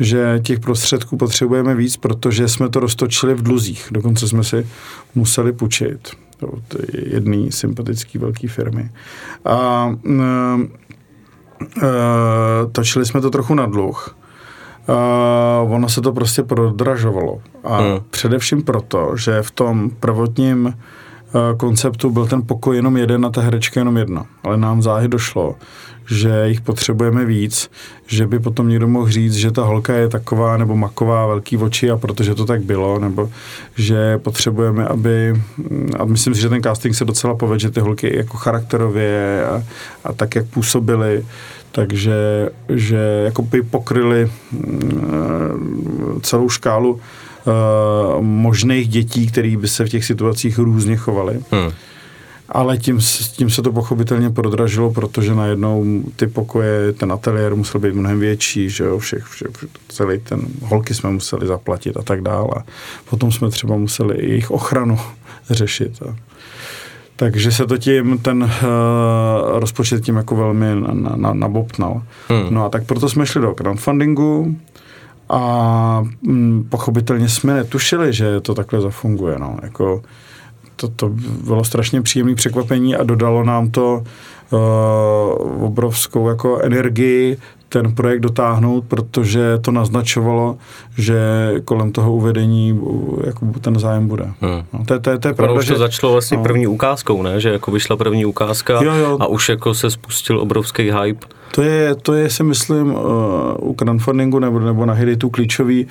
[0.00, 3.88] že těch prostředků potřebujeme víc, protože jsme to roztočili v dluzích.
[3.90, 4.66] Dokonce jsme si
[5.14, 6.08] museli půjčit
[6.40, 8.90] od jedné sympatické velké firmy.
[9.44, 10.22] A e,
[11.82, 11.90] e,
[12.72, 14.16] točili jsme to trochu na dluh
[14.88, 17.40] uh, ono se to prostě prodražovalo.
[17.64, 17.98] A hmm.
[18.10, 20.72] především proto, že v tom prvotním uh,
[21.56, 24.26] konceptu byl ten pokoj jenom jeden a ta herečka jenom jedna.
[24.42, 25.54] Ale nám záhy došlo,
[26.06, 27.70] že jich potřebujeme víc,
[28.06, 31.90] že by potom někdo mohl říct, že ta holka je taková nebo maková, velký oči
[31.90, 33.30] a protože to tak bylo, nebo
[33.76, 35.42] že potřebujeme, aby,
[35.98, 39.62] a myslím si, že ten casting se docela povedl, že ty holky jako charakterově a,
[40.04, 41.24] a tak, jak působily,
[41.74, 42.14] takže
[42.68, 50.04] že jako by pokryli mm, celou škálu uh, možných dětí, které by se v těch
[50.04, 51.40] situacích různě chovaly.
[51.50, 51.70] Hmm.
[52.48, 57.80] ale tím, s- tím se to pochopitelně prodražilo, protože najednou ty pokoje, ten ateliér musel
[57.80, 59.48] být mnohem větší, že jo, všech, všech,
[59.88, 62.54] celý ten, holky jsme museli zaplatit a tak dále.
[63.10, 64.98] Potom jsme třeba museli i jejich ochranu
[65.50, 66.02] řešit.
[66.02, 66.16] A,
[67.16, 68.50] takže se to tím, ten uh,
[69.58, 72.02] rozpočet tím jako velmi na, na, nabopnal.
[72.28, 72.54] Hmm.
[72.54, 74.56] No a tak proto jsme šli do crowdfundingu
[75.28, 79.38] a mm, pochopitelně jsme netušili, že to takhle zafunguje.
[79.38, 79.58] No.
[79.62, 80.02] Jako,
[80.76, 81.08] to, to
[81.44, 84.04] bylo strašně příjemné překvapení a dodalo nám to
[84.50, 87.36] uh, obrovskou jako energii
[87.68, 90.56] ten projekt dotáhnout, protože to naznačovalo,
[90.98, 91.18] že
[91.64, 92.80] kolem toho uvedení
[93.26, 94.24] jako ten zájem bude.
[94.40, 94.62] Hmm.
[94.72, 95.78] No, to, to, to je pravda, už to že...
[95.78, 96.42] začalo vlastně no.
[96.42, 97.40] první ukázkou, ne?
[97.40, 99.16] Že jako vyšla první ukázka Jo, jo.
[99.20, 101.26] a už jako se spustil obrovský hype.
[101.54, 103.00] To je, to je si myslím, uh,
[103.58, 105.86] u crowdfundingu nebo, nebo na Hiditu klíčový,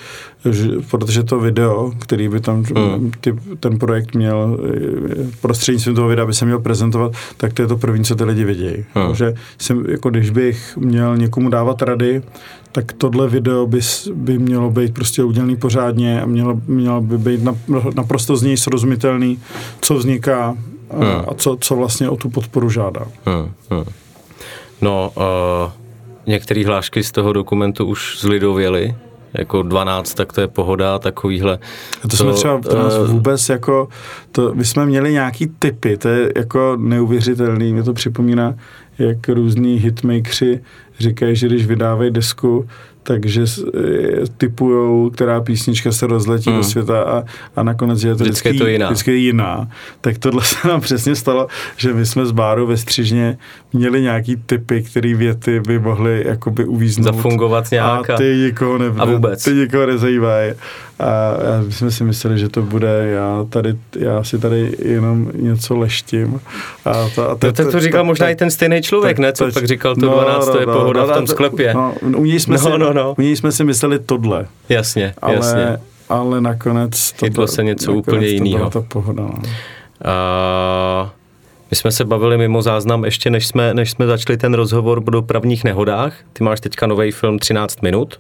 [0.51, 3.11] že, protože to video, který by tam Hmm.
[3.22, 7.68] ty, ten projekt měl eh, prostřednictvím toho videa by se měl prezentovat, tak to je
[7.68, 8.86] to první, co ty lidi vidějí.
[8.93, 9.16] Hmm.
[9.16, 12.22] Že jsem, jako když bych měl někomu dávat rady,
[12.72, 13.80] tak tohle video by,
[14.14, 17.55] by mělo být prostě udělaný pořádně a mělo, mělo by být na,
[17.95, 19.39] naprosto z něj srozumitelný,
[19.82, 20.57] co vzniká
[20.89, 21.26] a, Hmm.
[21.28, 23.05] a co, co vlastně o tu podporu žádá.
[23.26, 23.84] Hmm, hmm.
[24.84, 25.71] No, uh,
[26.27, 28.95] některé hlášky z toho dokumentu už zlidověly,
[29.34, 31.59] jako 12, tak to je pohoda, takovýhle.
[32.03, 33.88] A to, jsme třeba, to nás eh, vůbec jako,
[34.31, 38.55] to, my jsme měli nějaký typy, to je jako neuvěřitelný, mě to připomíná,
[38.99, 40.59] jak různí hitmakeri
[40.99, 42.67] říkají, že když vydávají desku,
[43.04, 46.60] takže s- eh, typujou, která písnička se rozletí Hmm.
[46.60, 47.24] do světa a,
[47.56, 48.88] a nakonec je to Vždycky vždycky, je to jiná.
[48.88, 49.68] Vždycky je jiná.
[50.01, 51.47] Tak tohle se nám přesně stalo,
[51.78, 53.38] že my jsme z báru ve Střižně
[53.74, 57.16] měli nějaký typy, které věty by mohly jakoby uvíznout.
[57.16, 59.43] Zafungovat nějak a- A ty nikoho, ne, a vůbec.
[59.43, 60.54] ty nikoho nezajímají.
[61.00, 61.34] A
[61.66, 66.41] my jsme si mysleli, že to bude, já, tady, já si tady jenom něco leštím.
[66.86, 69.34] A to, a No, tak to říkal možná i ten stejný člověk, ne?
[69.34, 71.74] Co tak- pak říkal, to 12, to je pohoda v tom to- sklepě.
[71.74, 73.16] No, u něj jsme, No, si, no, no.
[73.18, 75.78] U něj jsme si mysleli tohle, Jasně, ale, jasně.
[76.10, 79.24] ale nakonec to, Chytlo se něco úplně to byla ta pohoda.
[79.24, 79.41] No.
[80.06, 81.14] A
[81.72, 85.12] my jsme se bavili mimo záznam ještě, než jsme, než jsme začali ten rozhovor o
[85.12, 86.14] dopravních nehodách.
[86.34, 88.20] Ty máš teďka nový film 13 minut.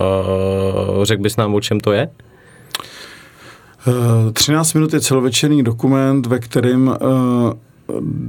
[0.00, 2.08] Uh, řekl bys nám, o čem to je?
[3.88, 7.54] Eh, 13 minut je celovečerný dokument, ve kterém eh,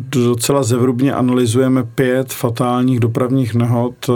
[0.09, 4.13] docela zevrubně analyzujeme pět fatálních dopravních nehod, eh,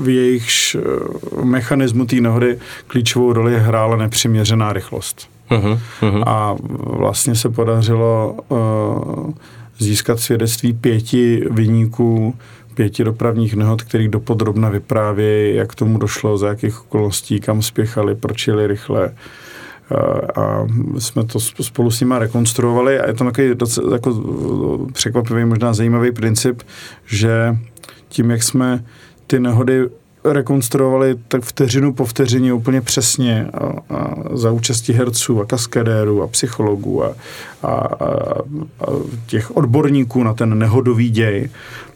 [0.00, 5.28] v jejichž eh, mechanismu té nehody klíčovou roli hrála nepřiměřená rychlost.
[5.50, 6.22] Uh-huh, uh-huh.
[6.26, 9.30] A vlastně se podařilo uh,
[9.78, 12.34] získat svědectví pěti vyníků,
[12.78, 18.46] pěti dopravních nehod, kterých dopodrobna vyprávějí, jak tomu došlo, za jakých okolností, kam spěchali, proč
[18.46, 19.14] jeli rychle.
[19.90, 20.66] Uh, a
[20.98, 24.10] jsme to sp- spolu s nimi rekonstruovali a je to takový docela, jako
[24.92, 26.62] překvapivý, možná zajímavý princip,
[27.06, 27.56] že
[28.08, 28.84] tím, jak jsme
[29.26, 29.88] ty nehody
[30.24, 36.26] rekonstruovali tak vteřinu po vteřině úplně přesně a, a za účasti herců a kaskadérů a
[36.26, 37.14] psychologů a,
[37.62, 38.04] a, a,
[38.80, 38.86] a
[39.26, 41.50] těch odborníků na ten nehodový děj,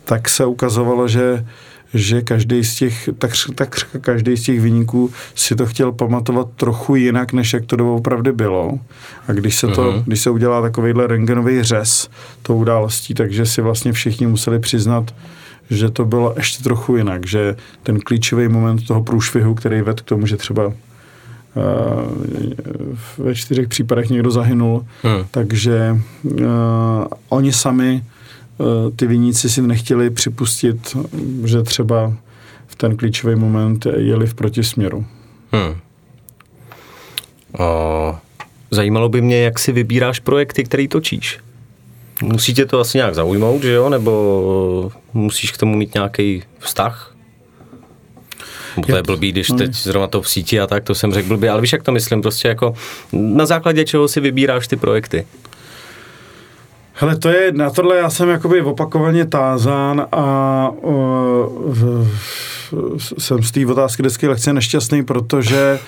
[0.05, 1.45] tak se ukazovalo, že
[1.95, 6.97] že každý z těch, tak, tak každý z těch vyníků si to chtěl pamatovat trochu
[6.97, 8.79] jinak, než jak to doopravdy bylo.
[9.29, 10.03] A když se, to, Mhm.
[10.07, 12.09] když se udělá takovýhle rengenový řez
[12.43, 15.15] tou událostí, takže si vlastně všichni museli přiznat,
[15.71, 20.07] že to bylo ještě trochu jinak, že ten klíčový moment toho průšvihu, který vedl k
[20.07, 20.75] tomu, že třeba uh,
[23.19, 25.25] ve čtyřech případech někdo zahynul, Hmm.
[25.31, 26.41] takže uh,
[27.29, 28.03] oni sami,
[28.97, 30.97] ty viníci si nechtěli připustit,
[31.45, 32.13] že třeba
[32.67, 35.07] v ten klíčový moment jeli v protisměru.
[35.53, 35.75] Hmm.
[37.59, 38.19] O,
[38.71, 41.39] zajímalo by mě, jak si vybíráš projekty, který točíš.
[42.23, 43.89] Musí tě to asi nějak zaujmout, že jo?
[43.89, 47.17] Nebo musíš k tomu mít nějaký vztah?
[48.87, 51.51] To je blbý, když teď zrovna to v síti a tak, to jsem řekl blbě,
[51.51, 52.75] ale víš, jak to myslím, prostě jako
[53.13, 55.27] na základě čeho si vybíráš ty projekty.
[57.03, 60.95] Hele, to je, na tohle já jsem jakoby opakovaně tázán a uh,
[61.73, 62.09] v,
[62.97, 65.79] v, jsem z té otázky vždycky lehce nešťastný, protože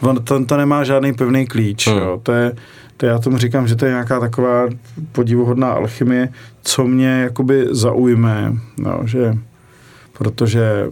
[0.00, 1.88] on, to, to nemá žádný pevný klíč.
[1.88, 1.98] Hmm.
[1.98, 2.20] Jo.
[2.22, 2.52] To je,
[2.96, 4.68] to já tomu říkám, že to je nějaká taková
[5.12, 6.28] podivuhodná alchymie,
[6.62, 9.34] co mě jakoby zaujme, no, že
[10.18, 10.90] protože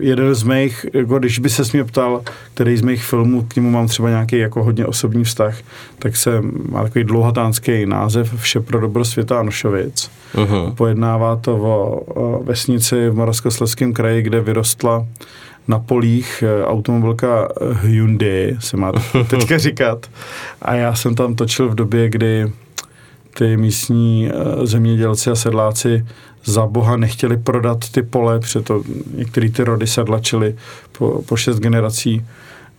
[0.00, 2.22] jeden z mých, jako když by se mě ptal,
[2.54, 5.56] který z mých filmů, k němu mám třeba nějaký jako hodně osobní vztah,
[5.98, 10.10] tak se má takový dlouhatánský název Vše pro dobro světa Anošovic.
[10.34, 10.74] Uh-huh.
[10.74, 15.06] Pojednává to o, o vesnici v Moravskoslezském kraji, kde vyrostla
[15.68, 17.48] na polích eh, automobilka
[17.82, 18.92] Hyundai, se má
[19.30, 20.06] teďka říkat.
[20.62, 22.52] A já jsem tam točil v době, kdy
[23.38, 26.06] ty místní eh, zemědělci a sedláci
[26.46, 28.82] za boha nechtěli prodat ty pole, to
[29.14, 30.56] některé ty rody sedlačily
[30.98, 32.26] po, po šest generací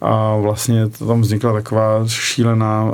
[0.01, 2.91] a vlastně tam vznikla taková šílená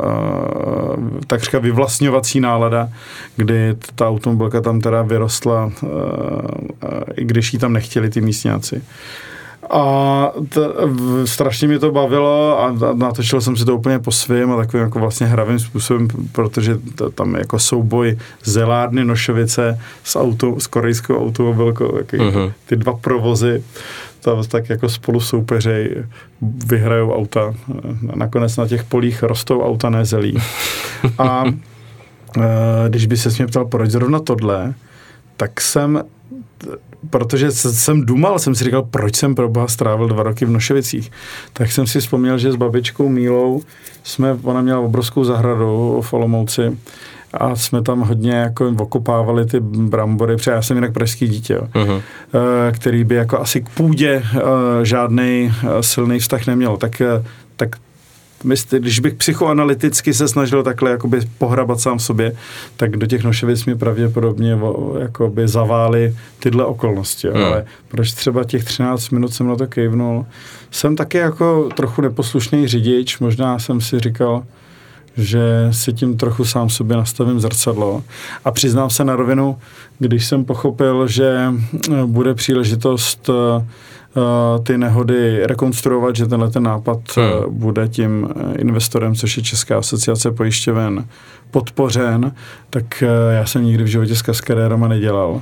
[1.28, 2.89] takřka vyvlastňovací nálada,
[3.36, 5.71] kdy ta automobilka tam teda vyrostla,
[7.15, 8.82] i když ji tam nechtěli ty místňáci.
[9.70, 10.61] A t,
[11.26, 14.99] strašně mě to bavilo a natočil jsem si to úplně po svém a takovým jako
[14.99, 21.88] vlastně hravým způsobem, protože to, tam jako souboj Zelárny Nošovice s, auto, s korejskou automobilkou,
[21.88, 22.53] uh-huh.
[22.66, 23.64] ty dva provozy,
[24.24, 26.03] tam tak jako spolu soupeřej
[26.66, 27.53] vyhrajou auta.
[28.16, 30.38] Nakonec na těch polích rostou auta, ne zelí.
[31.18, 31.53] A e,
[32.89, 34.74] když by se mě ptal, proč zrovna tohle,
[35.38, 36.03] tak jsem
[37.10, 41.12] protože jsem dumal, jsem si říkal, proč jsem pro boha strávil dva roky v Noševicích.
[41.54, 43.62] Tak jsem si vzpomněl, že s babičkou Mílou
[44.04, 46.78] jsme, ona měla obrovskou zahradu v Olomouci
[47.34, 52.01] a jsme tam hodně jako okopávali ty brambory, protože já jsem jinak pražský dítě, uh-huh.
[52.72, 54.39] který by jako asi k půdě eh,
[54.86, 56.78] žádný eh, silný vztah neměl.
[56.78, 57.01] Tak,
[57.56, 57.76] tak
[58.43, 62.35] mysli, když bych psychoanalyticky se snažil takhle jakoby pohrabat sám sobě,
[62.77, 64.59] tak do těch noševic mi pravděpodobně
[64.99, 67.27] jakoby zavály tyhle okolnosti.
[67.27, 67.43] Hmm.
[67.43, 70.25] Ale proč třeba těch 13 minut jsem na to kejvnul?
[70.71, 74.43] Jsem taky jako trochu neposlušný řidič, možná jsem si říkal,
[75.17, 78.03] že si tím trochu sám sobě nastavím zrcadlo.
[78.45, 79.57] A přiznám se na rovinu,
[79.99, 81.53] když jsem pochopil, že
[82.05, 83.65] bude příležitost Eh,
[84.64, 87.59] ty nehody rekonstruovat, že tenhle ten nápad eh, hmm.
[87.59, 91.07] bude tím eh, investorem, což je Česká asociace pojišťoven,
[91.51, 92.36] podpořen,
[92.70, 95.41] tak já jsem nikdy v životě s kaskadérama nedělal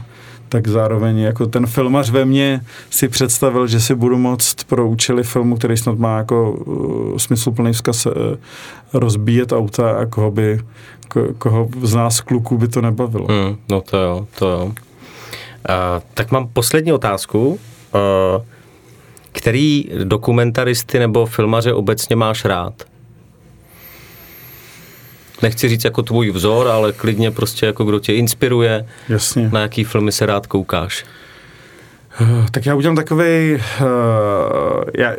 [0.52, 5.24] tak zároveň jako ten filmař ve mně si představil, že si budu moct pro účely
[5.24, 8.12] filmu, který snad má jako uh, smysluplný vzkaz uh,
[8.94, 10.60] rozbíjet auta a koho by,
[11.08, 13.28] ko, koho z nás kluků by to nebavilo.
[13.28, 14.66] Hmm, no to jo, to jo.
[14.66, 14.74] Uh,
[16.14, 17.60] tak mám poslední otázku.
[17.96, 18.44] Uh,
[19.42, 22.74] který dokumentaristy nebo filmaře obecně máš rád?
[25.42, 29.50] Nechci říct jako tvůj vzor, ale klidně prostě jako kdo tě inspiruje, Jasně.
[29.54, 31.06] na jaký filmy se rád koukáš.
[32.22, 33.58] Eh, tak já udělám takový,
[34.98, 35.16] já,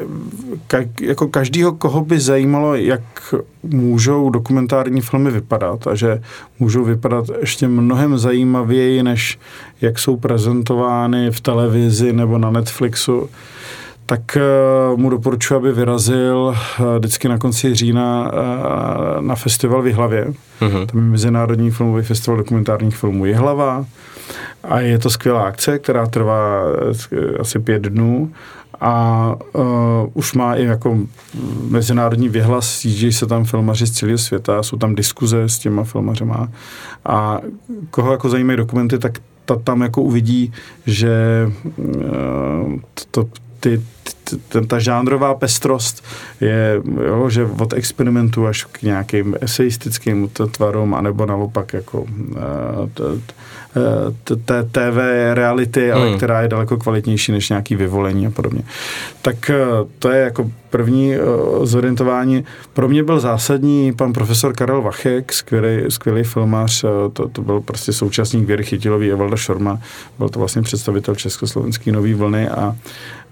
[0.66, 6.22] ka, jako každýho, koho by zajímalo, jak můžou dokumentární filmy vypadat a že
[6.58, 9.38] můžou vypadat ještě mnohem zajímavěji, než
[9.80, 13.30] jak jsou prezentovány v televizi nebo na Netflixu,
[14.12, 14.40] tak eh,
[14.96, 20.26] mu doporučuji, aby vyrazil eh, vždycky na konci října eh, na festival v Jihlavě.
[20.60, 20.86] Uh-huh.
[20.86, 23.86] Tam je Mezinárodní filmový festival dokumentárních filmů Jihlava.
[24.64, 26.62] A je to skvělá akce, která trvá
[27.40, 28.32] asi pět dnů
[28.80, 29.62] a uh,
[30.14, 30.98] už má i jako
[31.68, 36.48] mezinárodní vyhlas, jíždějí se tam filmaři z celého světa, jsou tam diskuze s těma filmařema
[37.04, 37.40] a
[37.90, 40.52] koho jako zajímají dokumenty, tak ta tam jako uvidí,
[40.86, 41.12] že
[41.76, 43.28] uh, to,
[43.62, 43.80] ty,
[44.48, 46.04] ten, ta žánrová pestrost
[46.40, 52.06] je, jo, že od experimentu až k nějakým eseistickým tvarům, anebo naopak jako
[54.44, 54.98] té TV
[55.34, 56.16] reality, ale hmm.
[56.16, 58.62] která je daleko kvalitnější než nějaký vyvolení a podobně.
[59.22, 59.56] Tak eh,
[59.98, 62.44] to je jako první uh, zorientování.
[62.72, 67.92] Pro mě byl zásadní pan profesor Karel Vachek, skvělý, skvělý filmář, to, to byl prostě
[67.92, 69.78] současník Věry Chytilový a Valda Šorma,
[70.18, 72.76] byl to vlastně představitel Československé nový vlny, a,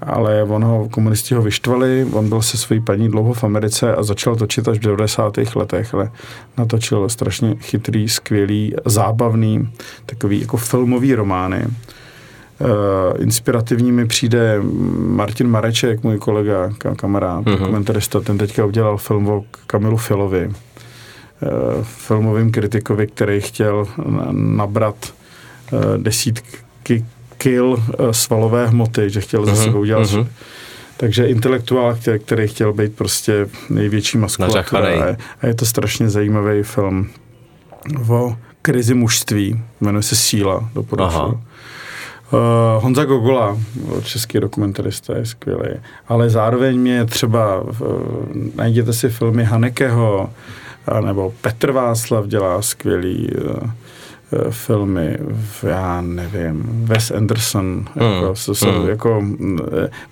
[0.03, 4.03] ale on ho, komunisti ho vyštvali, on byl se svojí paní dlouho v Americe a
[4.03, 5.39] začal točit až v 90.
[5.55, 6.11] letech, ale
[6.59, 9.69] natočil strašně chytrý, skvělý, zábavný,
[10.07, 11.67] takový jako filmový romány
[12.61, 14.61] Uh, inspirativní mi přijde
[14.97, 17.59] Martin Mareček, můj kolega, kamarád, uh-huh.
[17.59, 20.53] dokumentarista, ten teďka udělal film o Kamilu Filovi, uh,
[21.83, 23.87] filmovým kritikovi, který chtěl
[24.33, 25.15] nabrat
[25.73, 27.05] uh, desítky
[27.41, 29.55] kil uh, svalové hmoty, že chtěl uh-huh.
[29.55, 30.27] ze sebe udělat uh-huh.
[30.97, 34.89] Takže intelektuál, který, který chtěl být prostě největší maskulatura.
[34.89, 37.09] A, a je to strašně zajímavý film
[38.09, 41.41] o krizi mužství, jmenuje se Síla, doporučuji.
[42.33, 43.59] Uh, Honza Gogola,
[44.03, 45.69] český dokumentarista, je skvělý.
[46.09, 47.69] Ale zároveň mě třeba, uh,
[48.55, 50.31] najděte si filmy Hanekeho,
[50.93, 53.71] uh, nebo Petr Václav dělá skvělý uh,
[54.51, 55.19] filmy,
[55.63, 58.37] já nevím, Wes Anderson, jako, mm.
[58.37, 58.89] So, so, mm.
[58.89, 59.23] jako,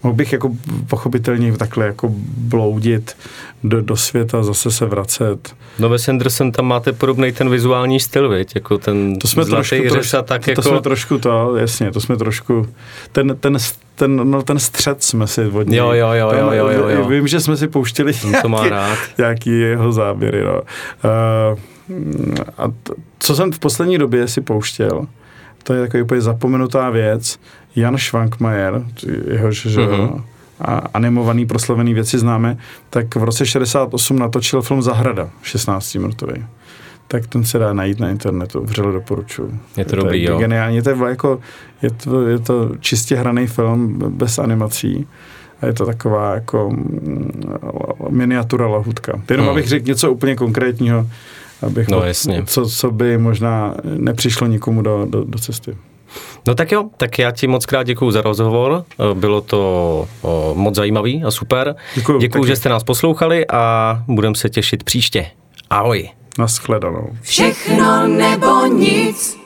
[0.02, 0.50] mohl bych jako
[0.88, 3.16] pochopitelně takhle jako bloudit
[3.64, 5.54] do, do světa, zase se vracet.
[5.78, 8.54] No Wes Anderson, tam máte podobný ten vizuální styl, viď?
[8.54, 10.62] Jako ten to jsme trošku, řesa, tak to, jako...
[10.62, 12.66] to jsme trošku to, jasně, to jsme trošku,
[13.12, 13.58] ten, ten
[13.98, 15.78] ten, no, ten střed jsme si od něj.
[15.78, 17.08] Jo, jo, jo, jo, jo, jo, jo.
[17.08, 18.12] Vím, že jsme si pouštěli
[18.42, 18.98] to má nějaký, rád.
[19.18, 20.44] nějaký jeho záběry.
[20.44, 20.60] No.
[20.60, 21.58] Uh,
[22.58, 25.06] a t- co jsem v poslední době si pouštěl,
[25.62, 27.38] to je takový úplně zapomenutá věc.
[27.76, 28.82] Jan Schwankmajer,
[29.30, 30.22] jehož že, Mhm.
[30.60, 32.56] a animovaný proslovený věci známe,
[32.90, 36.44] tak v roce 68 natočil film Zahrada, 16 minutový.
[37.08, 39.58] Tak ten se dá najít na internetu, vřele doporučuji.
[39.76, 40.38] Je to dobrý, jo.
[40.38, 41.40] Geniální, to je, jako,
[41.82, 45.06] je, to, je to čistě hraný film bez animací.
[45.62, 47.42] A je to taková jako mm,
[48.08, 49.20] miniatura lahutka.
[49.30, 49.52] Jenom Hmm.
[49.52, 51.06] abych řekl něco úplně konkrétního,
[51.62, 52.42] abych No, to- jasně.
[52.46, 55.76] co, co by možná nepřišlo nikomu do, do, do cesty.
[56.46, 59.58] No tak jo, tak já ti moc krát děkuju za rozhovor, bylo to
[60.22, 61.74] o, moc zajímavý a super.
[62.30, 62.46] Taky.
[62.46, 65.26] že jste nás poslouchali a budeme se těšit příště.
[65.70, 66.08] Ahoj.
[66.38, 67.16] Naschledanou.
[67.22, 69.38] Všechno nebo nic.